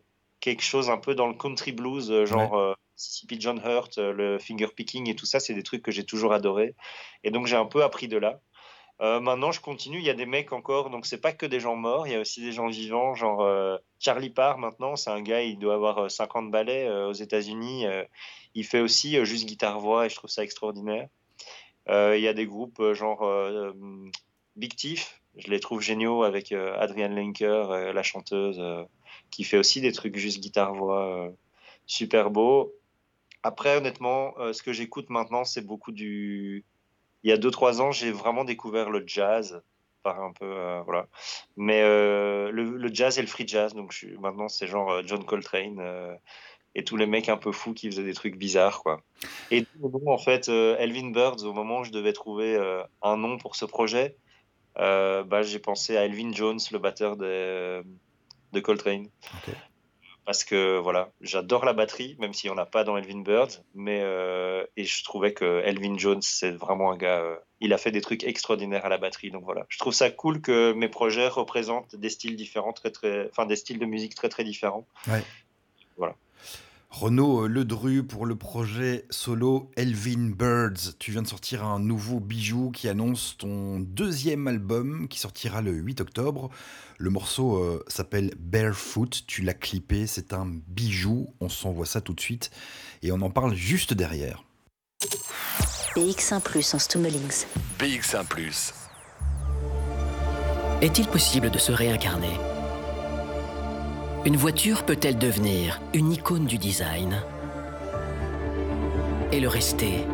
quelque 0.47 0.63
chose 0.63 0.89
un 0.89 0.97
peu 0.97 1.13
dans 1.13 1.27
le 1.27 1.33
country 1.33 1.73
blues, 1.73 2.11
euh, 2.11 2.25
genre 2.25 2.57
euh, 2.57 2.73
Mississippi 2.95 3.37
John 3.39 3.61
Hurt, 3.63 3.97
euh, 3.97 4.13
le 4.13 4.39
finger 4.39 4.67
picking 4.75 5.09
et 5.09 5.15
tout 5.15 5.25
ça, 5.25 5.39
c'est 5.39 5.53
des 5.53 5.63
trucs 5.63 5.83
que 5.83 5.91
j'ai 5.91 6.05
toujours 6.05 6.33
adoré. 6.33 6.75
Et 7.23 7.31
donc 7.31 7.47
j'ai 7.47 7.57
un 7.57 7.65
peu 7.65 7.83
appris 7.83 8.07
de 8.07 8.17
là. 8.17 8.39
Euh, 8.99 9.19
maintenant, 9.19 9.51
je 9.51 9.61
continue. 9.61 9.99
Il 9.99 10.05
y 10.05 10.09
a 10.09 10.15
des 10.15 10.25
mecs 10.25 10.53
encore, 10.53 10.89
donc 10.89 11.05
c'est 11.05 11.19
pas 11.19 11.31
que 11.31 11.45
des 11.45 11.59
gens 11.59 11.75
morts. 11.75 12.07
Il 12.07 12.13
y 12.13 12.15
a 12.15 12.19
aussi 12.19 12.41
des 12.41 12.51
gens 12.51 12.67
vivants, 12.67 13.13
genre 13.13 13.41
euh, 13.41 13.77
Charlie 13.99 14.31
Parr. 14.31 14.57
Maintenant, 14.57 14.95
c'est 14.95 15.11
un 15.11 15.21
gars, 15.21 15.43
il 15.43 15.59
doit 15.59 15.75
avoir 15.75 16.05
euh, 16.05 16.09
50 16.09 16.49
ballets 16.49 16.87
euh, 16.87 17.09
aux 17.09 17.13
États-Unis. 17.13 17.85
Il 18.55 18.65
fait 18.65 18.79
aussi 18.79 19.23
juste 19.25 19.45
guitare 19.45 19.79
voix 19.79 20.05
et 20.05 20.09
je 20.09 20.15
trouve 20.15 20.29
ça 20.29 20.43
extraordinaire. 20.43 21.07
Il 21.89 22.19
y 22.19 22.27
a 22.27 22.33
des 22.33 22.45
groupes 22.45 22.93
genre 22.93 23.23
Big 24.55 24.75
Thief. 24.75 25.21
Je 25.37 25.49
les 25.49 25.59
trouve 25.59 25.81
géniaux 25.81 26.23
avec 26.23 26.51
Adrienne 26.51 27.15
Lenker, 27.15 27.93
la 27.93 28.03
chanteuse, 28.03 28.59
qui 29.31 29.43
fait 29.43 29.57
aussi 29.57 29.81
des 29.81 29.91
trucs 29.91 30.15
juste 30.15 30.39
guitare 30.39 30.73
voix 30.73 31.05
euh, 31.05 31.29
super 31.85 32.29
beaux. 32.29 32.73
Après, 33.43 33.77
honnêtement, 33.77 34.33
euh, 34.39 34.53
ce 34.53 34.63
que 34.63 34.73
j'écoute 34.73 35.09
maintenant, 35.09 35.43
c'est 35.43 35.61
beaucoup 35.61 35.91
du. 35.91 36.65
Il 37.23 37.29
y 37.29 37.33
a 37.33 37.37
2-3 37.37 37.81
ans, 37.81 37.91
j'ai 37.91 38.11
vraiment 38.11 38.45
découvert 38.45 38.89
le 38.89 39.03
jazz, 39.05 39.61
par 40.03 40.21
un 40.21 40.31
peu, 40.31 40.45
euh, 40.45 40.81
voilà. 40.83 41.07
Mais 41.55 41.81
le, 41.81 42.89
jazz 42.93 43.17
et 43.17 43.21
le 43.21 43.27
free 43.27 43.47
jazz, 43.47 43.73
donc 43.73 43.91
je 43.91 44.07
maintenant, 44.17 44.47
c'est 44.47 44.67
genre 44.67 45.01
John 45.05 45.25
Coltrane 45.25 46.17
et 46.75 46.83
tous 46.83 46.95
les 46.95 47.07
mecs 47.07 47.27
un 47.27 47.37
peu 47.37 47.51
fous 47.51 47.73
qui 47.73 47.89
faisaient 47.89 48.03
des 48.03 48.13
trucs 48.13 48.37
bizarres, 48.37 48.83
quoi. 48.83 49.01
Et 49.51 49.65
nom, 49.81 50.11
en 50.11 50.19
fait, 50.19 50.47
Elvin 50.47 51.09
Birds, 51.09 51.43
au 51.43 51.53
moment 51.53 51.79
où 51.79 51.83
je 51.83 51.91
devais 51.91 52.13
trouver 52.13 52.57
un 53.01 53.17
nom 53.17 53.37
pour 53.39 53.55
ce 53.55 53.65
projet, 53.65 54.15
bah, 54.75 55.41
j'ai 55.41 55.59
pensé 55.59 55.97
à 55.97 56.05
Elvin 56.05 56.31
Jones, 56.31 56.59
le 56.71 56.77
batteur 56.79 57.17
de, 57.17 57.83
de 58.53 58.59
Coltrane. 58.59 59.07
Parce 60.25 60.43
que 60.43 60.77
voilà, 60.77 61.09
j'adore 61.21 61.63
la 61.63 61.71
batterie, 61.71 62.17
même 62.19 62.33
s'il 62.33 62.51
n'y 62.51 62.55
en 62.57 62.61
a 62.61 62.65
pas 62.65 62.83
dans 62.83 62.97
Elvin 62.97 63.21
Bird, 63.21 63.49
mais 63.73 64.01
euh, 64.03 64.65
et 64.75 64.83
je 64.83 65.03
trouvais 65.05 65.33
que 65.33 65.61
Elvin 65.63 65.97
Jones 65.97 66.21
c'est 66.21 66.51
vraiment 66.51 66.91
un 66.91 66.97
gars, 66.97 67.21
euh, 67.21 67.37
il 67.61 67.71
a 67.71 67.77
fait 67.77 67.91
des 67.91 68.01
trucs 68.01 68.25
extraordinaires 68.25 68.85
à 68.85 68.89
la 68.89 68.97
batterie, 68.97 69.31
donc 69.31 69.45
voilà, 69.45 69.65
je 69.69 69.77
trouve 69.77 69.93
ça 69.93 70.09
cool 70.11 70.41
que 70.41 70.73
mes 70.73 70.89
projets 70.89 71.29
représentent 71.29 71.95
des 71.95 72.09
styles 72.09 72.35
différents, 72.35 72.73
très 72.73 72.91
très, 72.91 73.29
enfin 73.29 73.45
des 73.45 73.55
styles 73.55 73.79
de 73.79 73.85
musique 73.85 74.15
très 74.15 74.27
très 74.27 74.43
différents. 74.43 74.85
Renaud 76.89 77.47
Ledru 77.47 78.03
pour 78.03 78.25
le 78.25 78.35
projet 78.35 79.05
solo 79.09 79.69
Elvin 79.75 80.31
Birds. 80.31 80.95
Tu 80.97 81.11
viens 81.11 81.21
de 81.21 81.27
sortir 81.27 81.63
un 81.63 81.79
nouveau 81.79 82.19
bijou 82.19 82.71
qui 82.71 82.87
annonce 82.87 83.35
ton 83.37 83.79
deuxième 83.79 84.47
album 84.47 85.07
qui 85.07 85.19
sortira 85.19 85.61
le 85.61 85.73
8 85.73 86.01
octobre. 86.01 86.49
Le 86.97 87.09
morceau 87.09 87.57
euh, 87.57 87.83
s'appelle 87.87 88.33
Barefoot. 88.39 89.25
Tu 89.27 89.41
l'as 89.41 89.53
clippé, 89.53 90.07
c'est 90.07 90.33
un 90.33 90.47
bijou. 90.67 91.27
On 91.41 91.49
s'envoie 91.49 91.85
ça 91.85 92.01
tout 92.01 92.13
de 92.13 92.21
suite 92.21 92.51
et 93.03 93.11
on 93.11 93.21
en 93.21 93.29
parle 93.29 93.53
juste 93.53 93.93
derrière. 93.93 94.43
BX1 95.95 96.41
Plus 96.41 96.73
en 96.73 96.79
Stummelings. 96.79 97.45
BX1 97.79 98.73
Est-il 100.81 101.07
possible 101.07 101.51
de 101.51 101.57
se 101.57 101.71
réincarner? 101.71 102.56
Une 104.27 104.35
voiture 104.35 104.83
peut-elle 104.83 105.17
devenir 105.17 105.79
une 105.93 106.11
icône 106.11 106.47
du 106.47 106.57
design 106.57 107.23
et 109.31 109.39
le 109.39 109.47
rester 109.47 110.05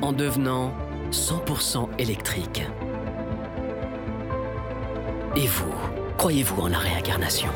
en 0.00 0.12
devenant 0.12 0.72
100% 1.10 1.88
électrique? 1.98 2.62
Et 5.34 5.48
vous, 5.48 5.74
croyez-vous 6.18 6.62
en 6.62 6.68
la 6.68 6.78
réincarnation? 6.78 7.50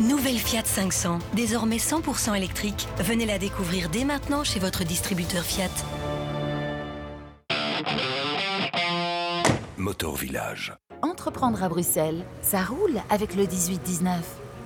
Nouvelle 0.00 0.38
Fiat 0.38 0.64
500, 0.64 1.20
désormais 1.34 1.76
100% 1.76 2.34
électrique. 2.34 2.88
Venez 2.98 3.26
la 3.26 3.38
découvrir 3.38 3.88
dès 3.88 4.04
maintenant 4.04 4.42
chez 4.42 4.58
votre 4.58 4.82
distributeur 4.82 5.44
Fiat. 5.44 5.70
Motor 9.76 10.16
Village. 10.16 10.76
Entreprendre 11.18 11.64
à 11.64 11.68
Bruxelles, 11.68 12.24
ça 12.42 12.62
roule 12.62 12.94
avec 13.10 13.34
le 13.34 13.42
18-19. 13.42 14.20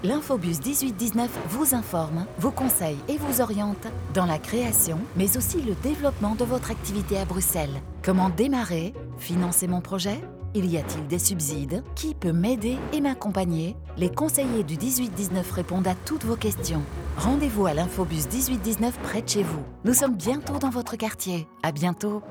L'infobus 0.04 0.60
18-19 0.60 1.28
vous 1.48 1.74
informe, 1.74 2.26
vous 2.38 2.50
conseille 2.50 2.98
et 3.08 3.16
vous 3.16 3.40
oriente 3.40 3.86
dans 4.12 4.26
la 4.26 4.38
création, 4.38 4.98
mais 5.16 5.38
aussi 5.38 5.62
le 5.62 5.74
développement 5.82 6.34
de 6.34 6.44
votre 6.44 6.70
activité 6.70 7.18
à 7.18 7.24
Bruxelles. 7.24 7.80
Comment 8.02 8.28
démarrer 8.28 8.92
Financer 9.16 9.66
mon 9.66 9.80
projet? 9.80 10.20
Il 10.52 10.70
y 10.70 10.76
a-t-il 10.76 11.06
des 11.06 11.18
subsides? 11.18 11.82
Qui 11.94 12.14
peut 12.14 12.32
m'aider 12.32 12.76
et 12.92 13.00
m'accompagner? 13.00 13.74
Les 13.96 14.10
conseillers 14.10 14.62
du 14.62 14.76
18-19 14.76 15.50
répondent 15.52 15.88
à 15.88 15.94
toutes 16.04 16.26
vos 16.26 16.36
questions. 16.36 16.82
Rendez-vous 17.16 17.64
à 17.64 17.72
l'infobus 17.72 18.26
18-19 18.28 18.92
près 19.02 19.22
de 19.22 19.28
chez 19.30 19.42
vous. 19.42 19.64
Nous 19.84 19.94
sommes 19.94 20.16
bientôt 20.16 20.58
dans 20.58 20.70
votre 20.70 20.96
quartier. 20.96 21.48
À 21.62 21.72
bientôt 21.72 22.22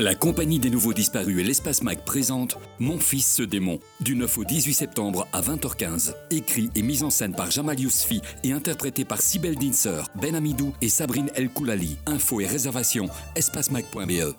La 0.00 0.14
compagnie 0.14 0.58
des 0.58 0.70
nouveaux 0.70 0.94
disparus 0.94 1.38
et 1.40 1.42
l'espace 1.42 1.82
Mac 1.82 2.06
présente 2.06 2.56
Mon 2.78 2.98
fils 2.98 3.34
ce 3.34 3.42
démon 3.42 3.80
du 4.00 4.16
9 4.16 4.38
au 4.38 4.44
18 4.44 4.72
septembre 4.72 5.28
à 5.34 5.42
20h15. 5.42 6.14
Écrit 6.30 6.70
et 6.74 6.80
mis 6.80 7.02
en 7.02 7.10
scène 7.10 7.34
par 7.34 7.50
Jamal 7.50 7.78
Yousfi 7.78 8.22
et 8.42 8.52
interprété 8.52 9.04
par 9.04 9.20
Sibel 9.20 9.56
Dinser, 9.56 10.00
Ben 10.14 10.34
Amidou 10.34 10.72
et 10.80 10.88
Sabrine 10.88 11.30
El 11.34 11.50
Koulali. 11.50 11.98
Infos 12.06 12.40
et 12.40 12.46
réservations 12.46 13.10
espacemac.be. 13.36 14.34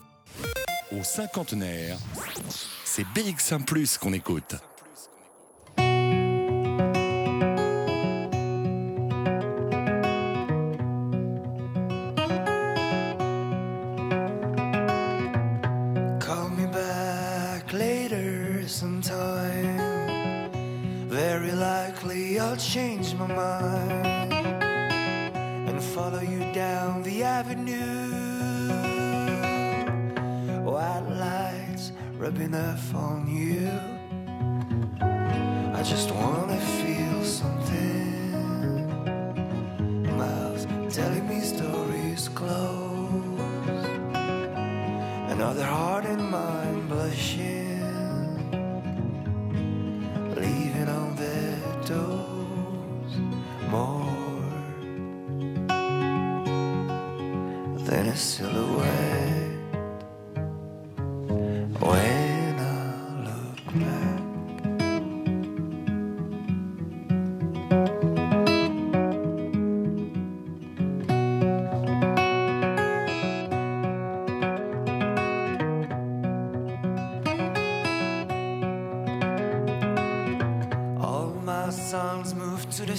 Au 1.00 1.04
cinquantenaire, 1.04 1.96
c'est 2.84 3.06
BX1 3.16 4.00
qu'on 4.00 4.14
écoute. 4.14 4.56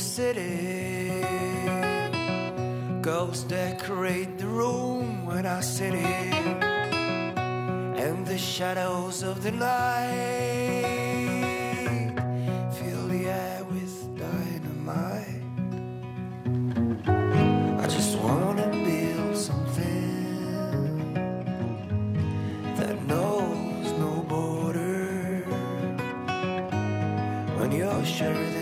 City. 0.02 1.24
Ghosts 3.00 3.44
decorate 3.44 4.36
the 4.36 4.48
room 4.48 5.24
when 5.26 5.46
I 5.46 5.60
sit 5.60 5.94
in. 5.94 6.62
And 8.04 8.26
the 8.26 8.36
shadows 8.36 9.22
of 9.22 9.42
the 9.44 9.52
night 9.52 10.82
fill 12.78 13.06
the 13.06 13.28
air 13.28 13.64
with 13.70 13.94
dynamite. 14.18 15.42
I 17.82 17.86
just 17.86 18.18
wanna 18.18 18.68
build 18.84 19.36
something 19.36 21.14
that 22.76 22.96
knows 23.06 23.92
no 24.04 24.12
border. 24.28 25.44
When 27.58 27.70
you're 27.70 28.04
sure 28.04 28.61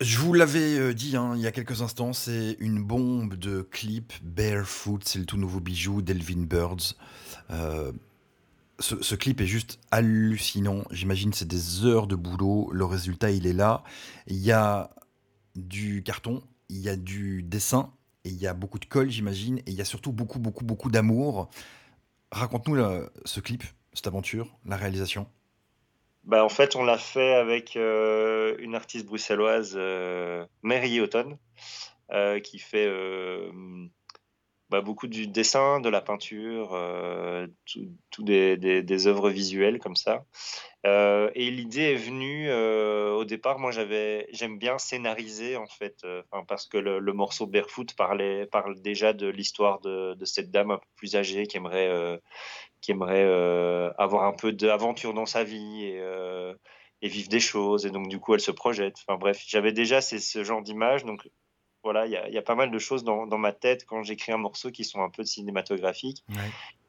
Je 0.00 0.18
vous 0.18 0.32
l'avais 0.32 0.76
euh, 0.76 0.92
dit 0.92 1.16
hein, 1.16 1.34
il 1.36 1.42
y 1.42 1.46
a 1.46 1.52
quelques 1.52 1.80
instants, 1.80 2.12
c'est 2.12 2.56
une 2.58 2.82
bombe 2.82 3.34
de 3.36 3.62
clip. 3.62 4.12
Barefoot, 4.24 5.04
c'est 5.04 5.20
le 5.20 5.24
tout 5.24 5.36
nouveau 5.36 5.60
bijou 5.60 6.02
d'Elvin 6.02 6.42
Birds. 6.42 6.94
Euh, 7.50 7.92
ce, 8.80 9.00
ce 9.00 9.14
clip 9.14 9.40
est 9.40 9.46
juste 9.46 9.78
hallucinant. 9.92 10.82
J'imagine 10.90 11.32
c'est 11.32 11.46
des 11.46 11.84
heures 11.84 12.08
de 12.08 12.16
boulot. 12.16 12.70
Le 12.72 12.84
résultat, 12.84 13.30
il 13.30 13.46
est 13.46 13.52
là. 13.52 13.84
Il 14.26 14.38
y 14.38 14.50
a 14.50 14.90
du 15.54 16.02
carton, 16.02 16.42
il 16.68 16.78
y 16.78 16.88
a 16.88 16.96
du 16.96 17.44
dessin, 17.44 17.92
et 18.24 18.30
il 18.30 18.36
y 18.36 18.48
a 18.48 18.54
beaucoup 18.54 18.80
de 18.80 18.86
colle, 18.86 19.10
j'imagine, 19.10 19.58
et 19.58 19.70
il 19.70 19.74
y 19.74 19.80
a 19.80 19.84
surtout 19.84 20.12
beaucoup, 20.12 20.40
beaucoup, 20.40 20.64
beaucoup 20.64 20.90
d'amour. 20.90 21.48
Raconte-nous 22.32 22.76
ce 23.24 23.38
clip, 23.38 23.62
cette 23.92 24.08
aventure, 24.08 24.58
la 24.66 24.76
réalisation. 24.76 25.28
Bah, 26.24 26.42
en 26.42 26.48
fait, 26.48 26.74
on 26.74 26.84
l'a 26.84 26.96
fait 26.96 27.34
avec 27.34 27.76
euh, 27.76 28.56
une 28.58 28.74
artiste 28.74 29.04
bruxelloise, 29.06 29.74
euh, 29.76 30.46
Mary 30.62 31.00
Houghton, 31.00 31.38
euh, 32.12 32.40
qui 32.40 32.58
fait 32.58 32.86
euh, 32.86 33.50
bah, 34.70 34.80
beaucoup 34.80 35.08
du 35.08 35.26
dessin, 35.26 35.80
de 35.80 35.88
la 35.90 36.00
peinture, 36.00 36.70
euh, 36.72 37.46
tout, 38.10 38.22
des, 38.22 39.06
œuvres 39.06 39.30
visuelles 39.30 39.78
comme 39.78 39.94
ça. 39.94 40.24
Euh, 40.86 41.30
et 41.34 41.50
l'idée 41.50 41.92
est 41.92 41.96
venue 41.96 42.48
euh, 42.48 43.12
au 43.12 43.24
départ. 43.24 43.58
Moi, 43.58 43.72
j'avais, 43.72 44.26
j'aime 44.32 44.58
bien 44.58 44.78
scénariser 44.78 45.56
en 45.56 45.66
fait, 45.66 46.06
parce 46.48 46.66
que 46.66 46.78
le, 46.78 46.98
le 46.98 47.12
morceau 47.12 47.46
Barefoot 47.46 47.94
parlait, 47.94 48.46
parle 48.46 48.80
déjà 48.80 49.12
de 49.12 49.28
l'histoire 49.28 49.80
de, 49.80 50.16
cette 50.24 50.50
dame 50.50 50.70
un 50.70 50.78
peu 50.78 50.88
plus 50.96 51.14
âgée 51.16 51.46
qui 51.46 51.58
aimerait, 51.58 52.20
qui 52.80 52.92
aimerait 52.92 53.24
avoir 53.98 54.24
un 54.24 54.32
peu 54.32 54.52
d'aventure 54.52 55.14
dans 55.14 55.26
sa 55.26 55.44
vie 55.44 55.84
et, 55.84 57.08
vivre 57.08 57.28
des 57.28 57.40
choses. 57.40 57.84
Et 57.84 57.90
donc, 57.90 58.08
du 58.08 58.18
coup, 58.18 58.34
elle 58.34 58.40
se 58.40 58.50
projette. 58.50 58.96
Enfin, 59.06 59.18
bref, 59.18 59.42
j'avais 59.46 59.72
déjà 59.72 60.00
ce 60.00 60.42
genre 60.42 60.62
d'image. 60.62 61.04
Donc, 61.04 61.28
voilà, 61.84 62.06
il 62.06 62.12
y 62.12 62.16
a, 62.16 62.26
il 62.28 62.34
y 62.34 62.38
a 62.38 62.42
pas 62.42 62.56
mal 62.56 62.70
de 62.70 62.78
choses 62.78 63.04
dans, 63.04 63.26
dans 63.26 63.38
ma 63.38 63.52
tête 63.52 63.84
quand 63.86 64.02
j'écris 64.02 64.32
un 64.32 64.38
morceau 64.38 64.70
qui 64.70 64.84
sont 64.84 65.02
un 65.02 65.10
peu 65.10 65.24
cinématographiques. 65.24 66.24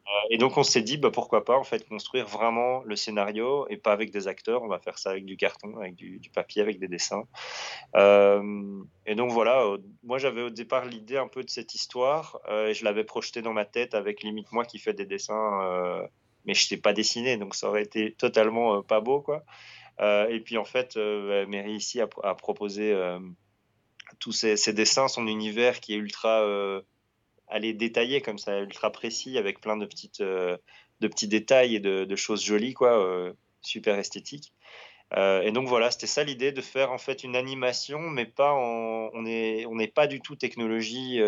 Euh, 0.08 0.12
et 0.30 0.38
donc 0.38 0.56
on 0.58 0.64
s'est 0.64 0.84
dit 0.84 0.98
bah, 0.98 1.10
pourquoi 1.12 1.44
pas 1.44 1.58
en 1.58 1.64
fait 1.64 1.88
construire 1.88 2.28
vraiment 2.28 2.84
le 2.84 2.96
scénario 2.96 3.68
et 3.70 3.78
pas 3.78 3.92
avec 3.92 4.12
des 4.12 4.28
acteurs, 4.28 4.62
on 4.62 4.68
va 4.68 4.80
faire 4.80 5.00
ça 5.00 5.10
avec 5.10 5.26
du 5.26 5.36
carton, 5.36 5.78
avec 5.78 5.96
du, 5.96 6.20
du 6.20 6.30
papier, 6.30 6.62
avec 6.62 6.80
des 6.80 6.88
dessins. 6.88 7.24
Euh, 7.96 8.84
et 9.06 9.16
donc 9.16 9.32
voilà, 9.32 9.64
euh, 9.64 9.78
moi 10.04 10.18
j'avais 10.18 10.44
au 10.44 10.50
départ 10.52 10.86
l'idée 10.86 11.18
un 11.18 11.28
peu 11.28 11.44
de 11.44 11.50
cette 11.50 11.74
histoire 11.74 12.40
euh, 12.50 12.68
et 12.68 12.74
je 12.74 12.84
l'avais 12.86 13.04
projetée 13.04 13.42
dans 13.42 13.54
ma 13.54 13.66
tête 13.66 13.96
avec 13.96 14.22
limite 14.24 14.52
moi 14.52 14.64
qui 14.64 14.78
fais 14.78 14.94
des 14.94 15.06
dessins, 15.06 16.08
mais 16.46 16.54
je 16.54 16.66
sais 16.66 16.78
pas 16.78 16.94
dessiner 16.94 17.38
donc 17.38 17.56
ça 17.56 17.68
aurait 17.68 17.84
été 17.84 18.14
totalement 18.14 18.84
pas 18.84 19.02
beau 19.02 19.22
quoi. 19.22 19.44
Et 20.00 20.40
puis 20.42 20.58
en 20.58 20.66
fait, 20.66 20.98
euh, 20.98 21.48
Mary 21.48 21.74
ici 21.74 22.02
a, 22.02 22.08
a 22.24 22.36
proposé 22.36 22.94
tous 24.20 24.32
ces 24.32 24.74
dessins, 24.74 25.08
son 25.08 25.28
univers 25.28 25.80
qui 25.80 25.94
est 25.94 25.98
ultra 25.98 26.42
euh, 26.42 26.82
détaillé 27.74 28.22
comme 28.22 28.38
ça, 28.38 28.60
ultra 28.60 28.92
précis, 28.92 29.38
avec 29.38 29.62
plein 29.62 29.78
de 29.78 29.86
petites, 29.86 30.22
euh, 30.22 30.58
de 31.02 31.08
petits 31.08 31.28
détails 31.28 31.76
et 31.76 31.80
de, 31.80 32.16
choses 32.16 32.44
jolies, 32.44 32.74
quoi, 32.74 33.00
euh, 33.00 33.34
super 33.62 33.98
esthétiques. 33.98 34.54
Euh, 35.16 35.42
et 35.42 35.52
donc 35.52 35.68
voilà, 35.68 35.92
c'était 35.92 36.08
ça 36.08 36.24
l'idée 36.24 36.52
de 36.52 36.62
faire 36.62 36.92
en 36.92 36.98
fait 36.98 37.24
une 37.24 37.36
animation, 37.36 38.00
mais 38.00 38.26
pas 38.26 38.56
on 38.56 39.26
est, 39.26 39.66
on 39.68 39.76
n'est 39.76 39.88
pas 39.88 40.08
du 40.08 40.20
tout 40.20 40.36
technologie 40.36 41.22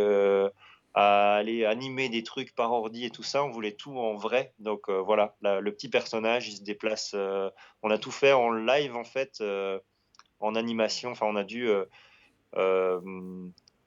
à 0.95 1.35
aller 1.35 1.63
animer 1.63 2.09
des 2.09 2.23
trucs 2.23 2.55
par 2.55 2.71
ordi 2.71 3.05
et 3.05 3.11
tout 3.11 3.21
ça. 3.21 3.43
On 3.43 3.51
voulait 3.51 3.73
tout 3.73 3.95
en 3.95 4.15
vrai. 4.15 4.53
Donc 4.57 4.89
voilà, 4.89 5.35
le 5.41 5.69
petit 5.71 5.89
personnage, 5.89 6.49
il 6.49 6.57
se 6.57 6.63
déplace. 6.63 7.15
on 7.83 7.91
a 7.91 7.97
tout 7.99 8.11
fait 8.11 8.33
en 8.33 8.49
live 8.51 8.95
en 8.95 9.03
fait, 9.03 9.43
en 10.39 10.55
animation. 10.55 11.11
Enfin, 11.11 11.27
on 11.29 11.35
a 11.35 11.43
dû 11.43 11.69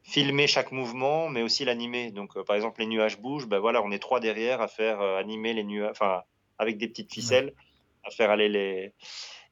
filmer 0.03 0.47
chaque 0.47 0.73
mouvement, 0.73 1.29
mais 1.29 1.43
aussi 1.43 1.65
l'animer. 1.65 2.11
Donc, 2.11 2.37
euh, 2.37 2.43
par 2.43 2.57
exemple, 2.57 2.81
les 2.81 2.87
nuages 2.87 3.21
bougent, 3.21 3.47
ben 3.47 3.59
voilà, 3.59 3.83
on 3.83 3.91
est 3.91 3.99
trois 3.99 4.21
derrière 4.21 4.61
à 4.61 4.69
faire 4.69 5.01
euh, 5.01 5.19
animer 5.19 5.53
les 5.53 5.65
nuages, 5.65 5.91
enfin, 5.93 6.23
avec 6.59 6.79
des 6.79 6.89
petites 6.89 7.13
ficelles, 7.13 7.53
à 8.05 8.11
faire 8.11 8.31
aller 8.31 8.49
les, 8.49 8.93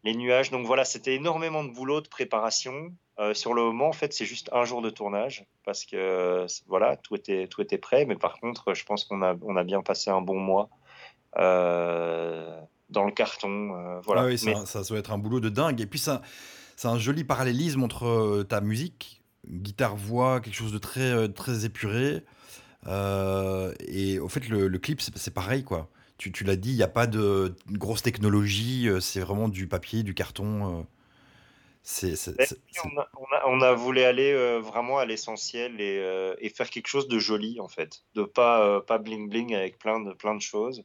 les 0.05 0.15
nuages. 0.15 0.51
Donc 0.51 0.67
voilà, 0.67 0.85
c'était 0.85 1.15
énormément 1.15 1.65
de 1.65 1.71
boulot, 1.71 2.01
de 2.01 2.09
préparation. 2.09 2.93
Euh, 3.19 3.35
sur 3.35 3.53
le 3.55 3.63
moment, 3.63 3.89
en 3.89 3.93
fait, 3.93 4.13
c'est 4.13 4.25
juste 4.25 4.49
un 4.53 4.65
jour 4.65 4.81
de 4.83 4.91
tournage 4.91 5.45
parce 5.65 5.85
que 5.85 5.97
euh, 5.97 6.47
voilà, 6.67 6.97
tout 6.97 7.17
était 7.17 7.49
tout 7.49 7.61
était 7.63 7.79
prêt. 7.79 8.05
Mais 8.05 8.15
par 8.15 8.39
contre, 8.39 8.75
je 8.75 8.85
pense 8.85 9.05
qu'on 9.05 9.23
a 9.23 9.35
on 9.43 9.57
a 9.57 9.65
bien 9.65 9.83
passé 9.83 10.11
un 10.11 10.21
bon 10.21 10.39
mois. 10.39 10.69
Euh, 11.37 12.61
dans 12.91 13.05
le 13.05 13.13
carton. 13.13 13.75
euh, 13.75 14.01
voilà. 14.01 14.23
Ah 14.23 14.27
oui, 14.27 14.39
ça, 14.39 14.47
Mais- 14.51 14.67
ça 14.67 14.83
doit 14.83 14.99
être 14.99 15.13
un 15.13 15.19
boulot 15.19 15.41
de 15.41 15.51
dingue. 15.51 15.81
Et 15.81 15.87
puis, 15.87 15.99
ça, 15.99 16.23
c'est 16.79 16.87
un 16.87 16.99
joli 16.99 17.25
parallélisme 17.25 17.83
entre 17.83 18.07
euh, 18.07 18.45
ta 18.45 18.61
musique, 18.61 19.21
guitare-voix, 19.49 20.41
quelque 20.41 20.55
chose 20.55 20.73
de 20.73 20.79
très, 20.79 21.01
euh, 21.01 21.27
très 21.27 21.65
épuré. 21.65 22.23
euh, 22.87 23.75
et 23.81 24.21
au 24.21 24.29
fait, 24.29 24.49
le, 24.49 24.69
le 24.69 24.79
clip, 24.79 25.01
c'est 25.01 25.35
pareil, 25.35 25.65
quoi. 25.65 25.91
Tu, 26.19 26.31
tu 26.33 26.45
l'as 26.45 26.57
dit, 26.57 26.71
il 26.71 26.77
n'y 26.77 26.85
a 26.85 26.89
pas 26.89 27.09
de 27.09 27.57
grosse 27.73 28.03
technologie, 28.03 28.89
c'est 29.01 29.21
vraiment 29.21 29.49
du 29.49 29.67
papier, 29.67 30.05
du 30.05 30.15
carton. 30.15 30.87
on, 32.85 33.01
a, 33.01 33.09
on, 33.17 33.25
a, 33.35 33.47
on 33.47 33.61
a 33.63 33.73
voulu 33.73 34.03
aller 34.03 34.33
euh, 34.33 34.59
vraiment 34.61 34.99
à 34.99 35.07
l'essentiel 35.07 35.81
et, 35.81 35.99
euh, 36.01 36.35
et 36.39 36.51
faire 36.51 36.71
quelque 36.71 36.87
chose 36.89 37.09
de 37.09 37.19
joli 37.19 37.61
en 37.61 37.69
fait, 37.69 38.05
de 38.15 38.25
pas 38.25 38.63
euh, 38.63 38.81
pas 38.81 38.99
bling 38.99 39.29
bling 39.29 39.55
avec 39.55 39.79
plein 39.79 40.01
de 40.01 40.13
plein 40.13 40.35
de 40.35 40.43
choses. 40.43 40.85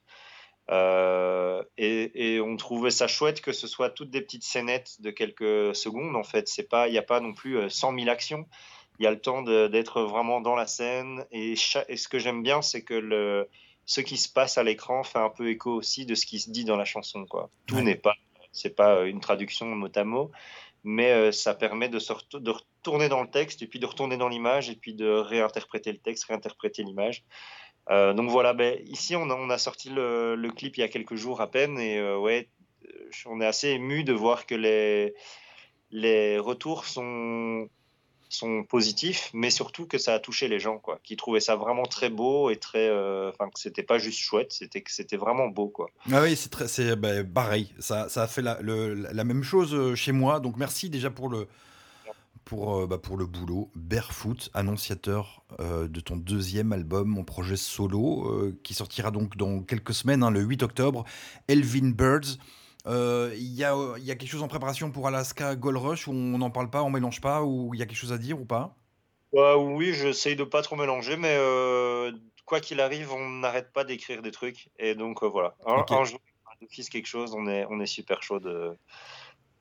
Euh, 0.72 1.62
et, 1.78 2.36
et 2.36 2.42
on 2.42 2.56
trouvait 2.56 2.92
ça 2.92 3.08
chouette 3.08 3.42
que 3.42 3.52
ce 3.52 3.68
soit 3.68 3.90
toutes 3.90 4.10
des 4.10 4.22
petites 4.22 4.44
scénettes 4.44 5.02
de 5.02 5.12
quelques 5.12 5.76
secondes 5.76 6.16
en 6.16 6.24
fait. 6.24 6.48
C'est 6.48 6.70
pas, 6.70 6.88
il 6.88 6.92
n'y 6.92 6.98
a 6.98 7.04
pas 7.04 7.20
non 7.20 7.34
plus 7.34 7.58
euh, 7.58 7.70
100 7.70 7.96
000 7.98 8.10
actions. 8.10 8.46
Il 9.00 9.04
y 9.04 9.08
a 9.08 9.12
le 9.12 9.20
temps 9.20 9.42
d'être 9.42 10.04
vraiment 10.04 10.40
dans 10.40 10.56
la 10.56 10.68
scène. 10.68 11.26
Et, 11.32 11.56
ce 11.56 12.08
que 12.08 12.20
j'aime 12.20 12.44
bien, 12.44 12.62
c'est 12.62 12.84
que 12.84 12.94
le, 12.94 13.50
ce 13.86 14.02
qui 14.02 14.18
se 14.18 14.30
passe 14.32 14.58
à 14.58 14.64
l'écran 14.64 15.04
fait 15.04 15.18
un 15.20 15.30
peu 15.30 15.50
écho 15.50 15.72
aussi 15.72 16.06
de 16.06 16.14
ce 16.16 16.26
qui 16.28 16.40
se 16.40 16.52
dit 16.52 16.64
dans 16.64 16.78
la 16.78 16.86
chanson. 16.86 17.26
Quoi. 17.26 17.50
Tout 17.66 17.76
Ouais. 17.76 17.82
n'est 17.82 17.96
pas, 17.96 18.14
c'est 18.52 18.76
pas 18.76 18.98
euh, 18.98 19.06
une 19.06 19.20
traduction 19.20 19.66
mot 19.68 19.90
à 19.96 20.04
mot 20.04 20.32
mais 20.86 21.12
euh, 21.12 21.32
ça 21.32 21.56
permet 21.56 21.88
de, 21.88 21.98
se 21.98 22.12
ret- 22.12 22.22
de 22.34 22.52
retourner 22.52 23.08
dans 23.08 23.22
le 23.22 23.30
texte 23.30 23.62
et 23.62 23.68
puis 23.68 23.80
de 23.80 23.86
retourner 23.86 24.18
dans 24.18 24.28
l'image 24.28 24.70
et 24.70 24.76
puis 24.76 24.94
de 24.94 25.08
réinterpréter 25.08 25.94
le 25.94 25.98
texte, 25.98 26.26
réinterpréter 26.26 26.84
l'image. 26.84 27.24
Euh, 27.90 28.14
donc 28.14 28.30
voilà, 28.30 28.54
ben, 28.54 28.80
ici 28.86 29.16
on 29.16 29.30
a, 29.50 29.58
sorti 29.58 29.90
le, 29.90 30.50
clip 30.56 30.78
il 30.78 30.82
y 30.82 30.84
a 30.84 30.88
quelques 30.88 31.16
jours 31.16 31.42
à 31.42 31.52
peine 31.52 31.78
et 31.80 31.98
euh, 31.98 32.18
ouais, 32.18 32.48
euh, 32.86 33.10
on 33.26 33.42
est 33.42 33.46
assez 33.46 33.70
ému 33.70 34.04
de 34.04 34.14
voir 34.14 34.46
que 34.46 34.56
les, 34.56 35.14
les 35.92 36.40
retours 36.40 36.86
sont, 36.86 37.68
sont 38.30 38.64
positifs, 38.64 39.30
mais 39.34 39.50
surtout 39.50 39.86
que 39.86 39.98
ça 39.98 40.14
a 40.14 40.20
touché 40.20 40.48
les 40.48 40.60
gens, 40.60 40.78
quoi, 40.78 41.00
qui 41.04 41.18
trouvaient 41.18 41.42
ça 41.42 41.58
vraiment 41.58 41.86
très 41.86 42.10
beau 42.10 42.50
et 42.50 42.56
très, 42.56 42.88
euh, 42.88 43.30
enfin 43.30 43.50
que 43.50 43.60
c'était 43.60 43.84
pas 43.84 43.98
juste 43.98 44.20
chouette, 44.20 44.54
c'était 44.54 44.82
que 44.82 44.92
c'était 44.92 45.18
vraiment 45.18 45.48
beau, 45.48 45.68
quoi. 45.68 45.90
Ah 46.12 46.22
oui, 46.22 46.38
c'est 46.38 46.50
très, 46.50 46.70
c'est 46.70 46.96
bah, 46.96 47.24
pareil. 47.24 47.74
Ça, 47.80 48.08
ça 48.08 48.24
a 48.24 48.28
fait 48.28 48.42
la, 48.42 48.62
le- 48.62 48.94
la 48.94 49.24
même 49.26 49.44
chose 49.44 49.76
euh, 49.76 49.94
chez 49.96 50.14
moi. 50.14 50.40
Donc 50.40 50.56
merci 50.56 50.90
déjà 50.90 51.10
pour 51.10 51.28
le, 51.28 51.48
pour, 52.46 52.78
euh, 52.78 52.88
bah, 52.88 52.98
pour 52.98 53.18
le 53.18 53.26
boulot. 53.26 53.72
Barefoot, 53.76 54.50
annonciateur 54.54 55.44
euh, 55.60 55.88
de 55.88 56.00
ton 56.00 56.18
deuxième 56.18 56.74
album, 56.74 57.08
mon 57.08 57.24
projet 57.24 57.56
solo, 57.58 58.28
euh, 58.30 58.60
qui 58.64 58.74
sortira 58.74 59.12
donc 59.12 59.38
dans 59.38 59.62
quelques 59.62 59.94
semaines, 59.94 60.24
hein, 60.24 60.32
le 60.32 60.42
8 60.42 60.64
octobre. 60.64 61.06
Elvin 61.48 61.92
Birds. 61.92 62.38
Euh, 62.86 63.34
Il 63.38 63.54
y, 63.54 63.64
a, 63.64 63.76
il 63.98 64.04
y 64.04 64.12
a 64.12 64.16
quelque 64.16 64.30
chose 64.30 64.44
en 64.44 64.50
préparation 64.50 64.92
pour 64.92 65.08
Alaska 65.08 65.56
Gold 65.56 65.78
Rush 65.78 66.08
où 66.08 66.12
on 66.12 66.38
n'en 66.38 66.50
parle 66.50 66.70
pas, 66.70 66.84
on 66.84 66.90
mélange 66.90 67.22
pas, 67.22 67.44
ou 67.44 67.74
il 67.74 67.80
y 67.80 67.84
a 67.84 67.86
quelque 67.86 67.98
chose 67.98 68.12
à 68.12 68.18
dire 68.18 68.40
ou 68.42 68.46
pas? 68.46 68.76
Ouais, 69.32 69.56
oui, 69.56 69.94
j'essaye 69.94 70.36
de 70.36 70.44
pas 70.44 70.62
trop 70.62 70.76
mélanger, 70.76 71.16
mais 71.16 71.38
quoi 72.46 72.60
qu'il 72.60 72.82
arrive, 72.82 73.12
on 73.14 73.30
n'arrête 73.30 73.72
pas 73.72 73.84
d'écrire 73.84 74.22
des 74.22 74.32
trucs. 74.32 74.70
Et 74.78 74.96
donc 74.96 75.24
voilà, 75.24 75.56
un, 75.66 75.80
Ok. 75.80 75.92
un 75.92 76.04
jour, 76.04 76.20
quelque 76.92 77.08
chose, 77.08 77.34
on 77.34 77.48
est, 77.48 77.66
on 77.70 77.80
est 77.80 77.86
super 77.86 78.22
chaud 78.24 78.40
de- 78.40 78.78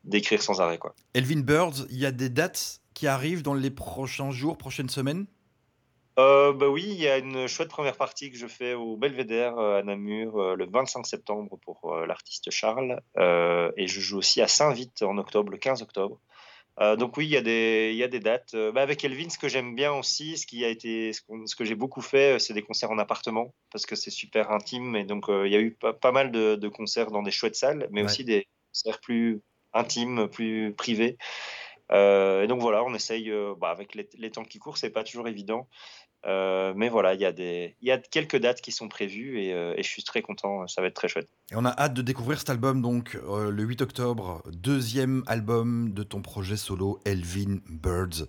d'écrire 0.05 0.43
sans 0.43 0.61
arrêt. 0.61 0.79
Quoi. 0.79 0.95
Elvin 1.15 1.41
Birds, 1.41 1.87
il 1.91 1.99
y 1.99 2.07
a 2.07 2.13
des 2.13 2.29
dates 2.29 2.81
qui 2.95 3.07
arrivent 3.07 3.43
dans 3.43 3.55
les 3.55 3.71
prochains 3.71 4.31
jours, 4.31 4.57
prochaines 4.59 4.89
semaines? 4.89 5.27
Euh, 6.19 6.53
bah 6.53 6.69
oui, 6.69 6.85
il 6.87 7.01
y 7.01 7.09
a 7.09 7.17
une 7.17 7.47
chouette 7.47 7.71
première 7.71 7.97
partie 7.97 8.31
que 8.31 8.37
je 8.37 8.47
fais 8.47 8.75
au 8.75 8.99
Belvédère 8.99 9.57
euh, 9.59 9.79
à 9.79 9.83
Namur 9.83 10.39
euh, 10.39 10.57
le 10.57 10.67
25 10.71 11.07
septembre 11.07 11.59
pour 11.63 11.97
l'artiste 12.07 12.51
Charles. 12.51 13.01
Euh, 13.17 13.73
et 13.79 13.87
je 13.87 14.01
joue 14.01 14.19
aussi 14.19 14.43
à 14.43 14.49
Saint-Vite 14.49 15.03
en 15.03 15.17
octobre, 15.17 15.51
le 15.51 15.57
15 15.57 15.81
octobre. 15.81 16.21
Euh, 16.81 16.97
donc 16.97 17.17
oui, 17.17 17.27
il 17.27 17.31
y 17.31 17.37
a 17.37 17.43
des, 17.43 17.91
il 17.93 17.99
y 17.99 18.03
a 18.03 18.09
des 18.09 18.21
dates. 18.21 18.55
Euh, 18.55 18.73
bah 18.73 18.83
avec 18.83 19.05
Elvin, 19.05 19.29
ce 19.29 19.39
que 19.39 19.49
j'aime 19.49 19.75
bien 19.75 19.93
aussi, 19.93 20.37
ce 20.39 20.47
qui 20.47 20.65
a 20.65 20.69
été, 20.69 21.13
ce, 21.13 21.21
que 21.57 21.65
j'ai 21.65 21.75
beaucoup 21.75 22.01
fait, 22.01 22.39
c'est 22.39 22.55
des 22.55 22.63
concerts 22.63 22.91
en 22.91 22.99
appartement 22.99 23.55
parce 23.71 23.85
que 23.87 23.95
c'est 23.95 24.11
super 24.11 24.51
intime. 24.51 24.97
Et 24.97 25.05
donc 25.05 25.29
euh, 25.29 25.47
il 25.47 25.53
y 25.53 25.57
a 25.57 25.61
eu 25.61 25.73
pas, 25.73 25.93
pas 25.93 26.13
mal 26.13 26.31
de, 26.31 26.57
de 26.57 26.69
concerts 26.69 27.11
dans 27.11 27.23
des 27.23 27.31
chouettes 27.31 27.57
salles, 27.57 27.89
mais 27.91 28.01
Ouais. 28.01 28.07
aussi 28.07 28.25
des 28.25 28.47
concerts 28.73 29.01
plus 29.01 29.41
intimes, 29.75 30.29
plus 30.29 30.75
privés. 30.75 31.17
Euh, 31.93 32.43
et 32.43 32.47
donc 32.47 32.61
voilà, 32.61 32.85
on 32.85 32.95
essaye, 32.95 33.31
euh, 33.31 33.55
bah, 33.59 33.71
avec 33.71 33.95
les, 33.95 34.09
les 34.19 34.31
temps 34.31 34.45
qui 34.45 34.59
courent, 34.59 34.79
c'est 34.79 34.91
pas 34.91 35.05
toujours 35.05 35.29
évident. 35.29 35.69
Euh, 36.25 36.73
mais 36.77 36.89
voilà, 36.89 37.15
il 37.15 37.21
y, 37.21 37.25
a 37.25 37.33
des- 37.33 37.75
y 37.83 37.91
a 37.91 37.99
quelques 37.99 38.37
dates 38.37 38.61
qui 38.61 38.71
sont 38.71 38.89
prévues 38.89 39.41
et, 39.41 39.53
euh, 39.53 39.75
et 39.77 39.83
je 39.83 39.89
suis 39.89 40.05
très 40.05 40.23
content, 40.23 40.69
ça 40.69 40.81
va 40.81 40.87
être 40.87 40.95
très 40.95 41.09
chouette. 41.09 41.29
Et 41.51 41.57
on 41.57 41.65
a 41.65 41.71
hâte 41.71 41.95
de 41.95 42.03
découvrir 42.03 42.39
cet 42.39 42.49
album, 42.51 42.81
donc 42.81 43.19
euh, 43.29 43.51
le 43.51 43.63
8 43.65 43.83
octobre, 43.83 44.41
deuxième 44.53 45.25
album 45.27 45.93
de 45.93 46.05
ton 46.05 46.23
projet 46.23 46.57
solo 46.57 47.01
Elvin 47.05 47.59
Birds. 47.69 48.27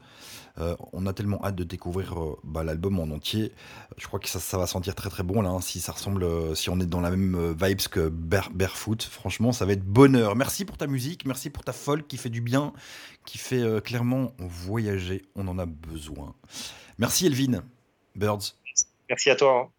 On 0.92 1.08
a 1.08 1.14
tellement 1.14 1.44
hâte 1.44 1.56
de 1.56 1.64
découvrir 1.64 2.14
bah, 2.44 2.64
l'album 2.64 3.00
en 3.00 3.10
entier. 3.12 3.52
Je 3.98 4.06
crois 4.06 4.20
que 4.20 4.28
ça, 4.30 4.58
va 4.60 4.68
sentir 4.68 4.94
très 4.94 5.10
très 5.10 5.24
bon 5.24 5.42
là. 5.42 5.50
hein, 5.50 5.62
si 5.62 5.80
ça 5.80 5.92
ressemble, 5.94 6.56
si 6.56 6.70
on 6.70 6.80
est 6.80 6.86
dans 6.86 7.02
la 7.02 7.10
même 7.10 7.56
vibes 7.60 7.82
que 7.90 8.08
Bare- 8.10 8.52
Barefoot, 8.54 9.02
franchement, 9.02 9.52
ça 9.52 9.66
va 9.66 9.74
être 9.74 9.84
bonheur. 9.84 10.36
Merci 10.36 10.64
pour 10.66 10.78
ta 10.78 10.86
musique, 10.86 11.26
merci 11.26 11.50
pour 11.50 11.64
ta 11.64 11.74
folk 11.74 12.08
qui 12.08 12.18
fait 12.18 12.30
du 12.30 12.42
bien, 12.42 12.72
qui 13.26 13.40
fait 13.40 13.64
clairement 13.84 14.34
voyager. 14.38 15.24
On 15.36 15.48
en 15.48 15.58
a 15.58 15.66
besoin. 15.66 16.36
Merci 17.00 17.26
Elvin 17.26 17.64
Birds. 18.16 18.56
Merci 19.10 19.30
à 19.30 19.36
toi. 19.36 19.68
hein. 19.68 19.72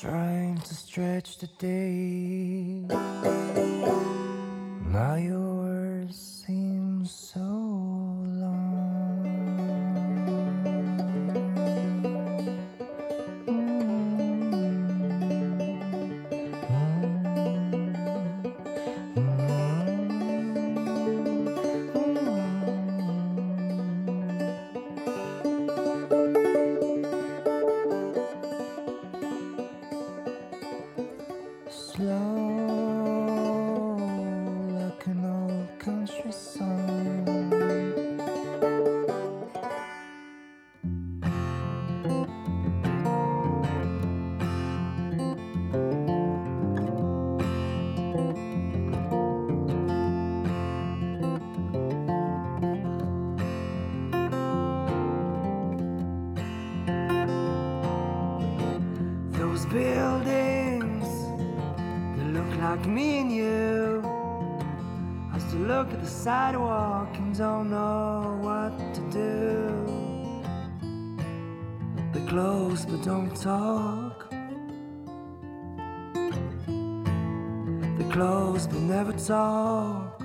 Trying 0.00 0.56
to 0.58 0.74
stretch 0.74 1.38
the 1.38 1.46
day 1.58 1.99
sidewalk 66.20 67.16
and 67.16 67.34
don't 67.34 67.70
know 67.70 68.38
what 68.42 68.76
to 68.94 69.00
do. 69.10 69.72
They're 72.12 72.28
close 72.28 72.84
but 72.84 73.02
don't 73.02 73.34
talk. 73.34 74.30
They're 77.96 78.12
close 78.12 78.66
but 78.66 78.80
never 78.80 79.14
talk. 79.14 80.19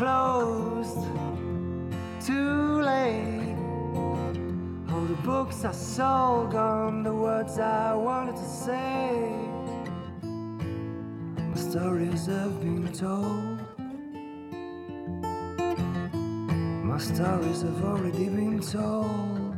Closed, 0.00 1.04
too 2.24 2.80
late. 2.80 3.54
All 4.90 5.04
the 5.04 5.20
books 5.22 5.62
I 5.66 5.72
sold, 5.72 6.52
gone 6.52 7.02
the 7.02 7.12
words 7.12 7.58
I 7.58 7.92
wanted 7.94 8.36
to 8.36 8.48
say. 8.64 9.10
My 11.50 11.60
stories 11.70 12.24
have 12.34 12.62
been 12.62 12.90
told. 12.94 13.58
My 16.82 16.96
stories 16.96 17.60
have 17.60 17.84
already 17.84 18.30
been 18.30 18.60
told. 18.60 19.54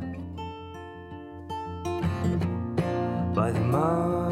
By 3.33 3.51
the 3.51 3.61
morning, 3.61 4.22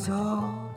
走 0.00 0.69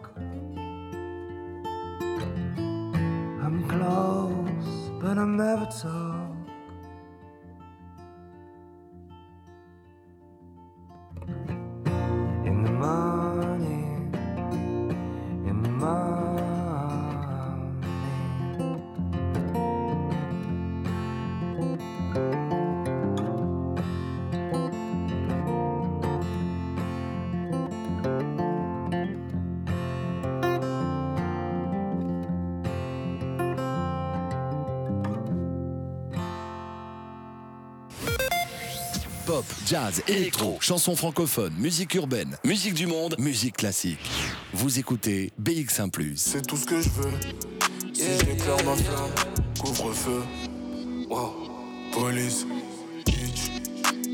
jazz, 39.73 40.03
électro, 40.07 40.59
chansons 40.59 40.95
francophones, 40.95 41.55
musique 41.57 41.95
urbaine, 41.95 42.37
musique 42.43 42.75
du 42.75 42.85
monde, 42.85 43.15
musique 43.17 43.57
classique. 43.57 43.97
Vous 44.53 44.77
écoutez 44.77 45.31
BX1⁇ 45.41 45.89
C'est 46.15 46.45
tout 46.45 46.57
ce 46.57 46.65
que 46.67 46.79
je 46.79 46.89
veux. 46.89 47.09
Si 47.91 48.03
j'éclaire 48.19 48.63
ma 48.65 48.75
flamme, 48.75 49.09
couvre-feu. 49.59 50.21
Wow. 51.09 51.33
Police, 51.91 52.45
bitch, 53.03 53.49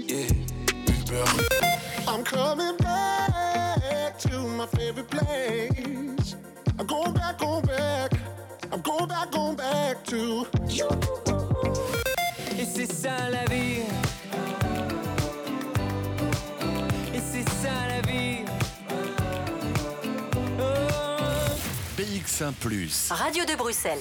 yeah, 0.08 0.30
Uber. 0.88 1.26
I'm 2.08 2.24
coming 2.24 2.78
back 2.78 4.18
to 4.20 4.40
my 4.40 4.66
favorite 4.66 5.10
place. 5.10 5.69
BX1⁇ 22.40 22.54
Radio 23.14 23.44
de 23.44 23.56
Bruxelles. 23.58 24.00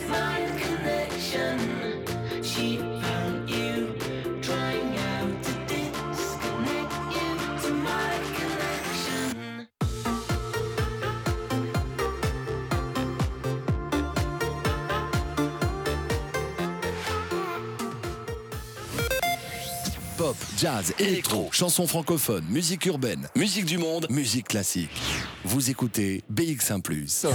Pop, 20.17 20.37
jazz, 20.57 20.95
électro, 20.99 21.49
chansons 21.53 21.87
francophones, 21.87 22.45
musique 22.49 22.87
urbaine, 22.87 23.29
musique 23.35 23.65
du 23.65 23.79
monde, 23.79 24.07
musique 24.11 24.49
classique. 24.49 24.91
Vous 25.45 25.71
écoutez 25.71 26.23
BX1⁇ 26.33 26.83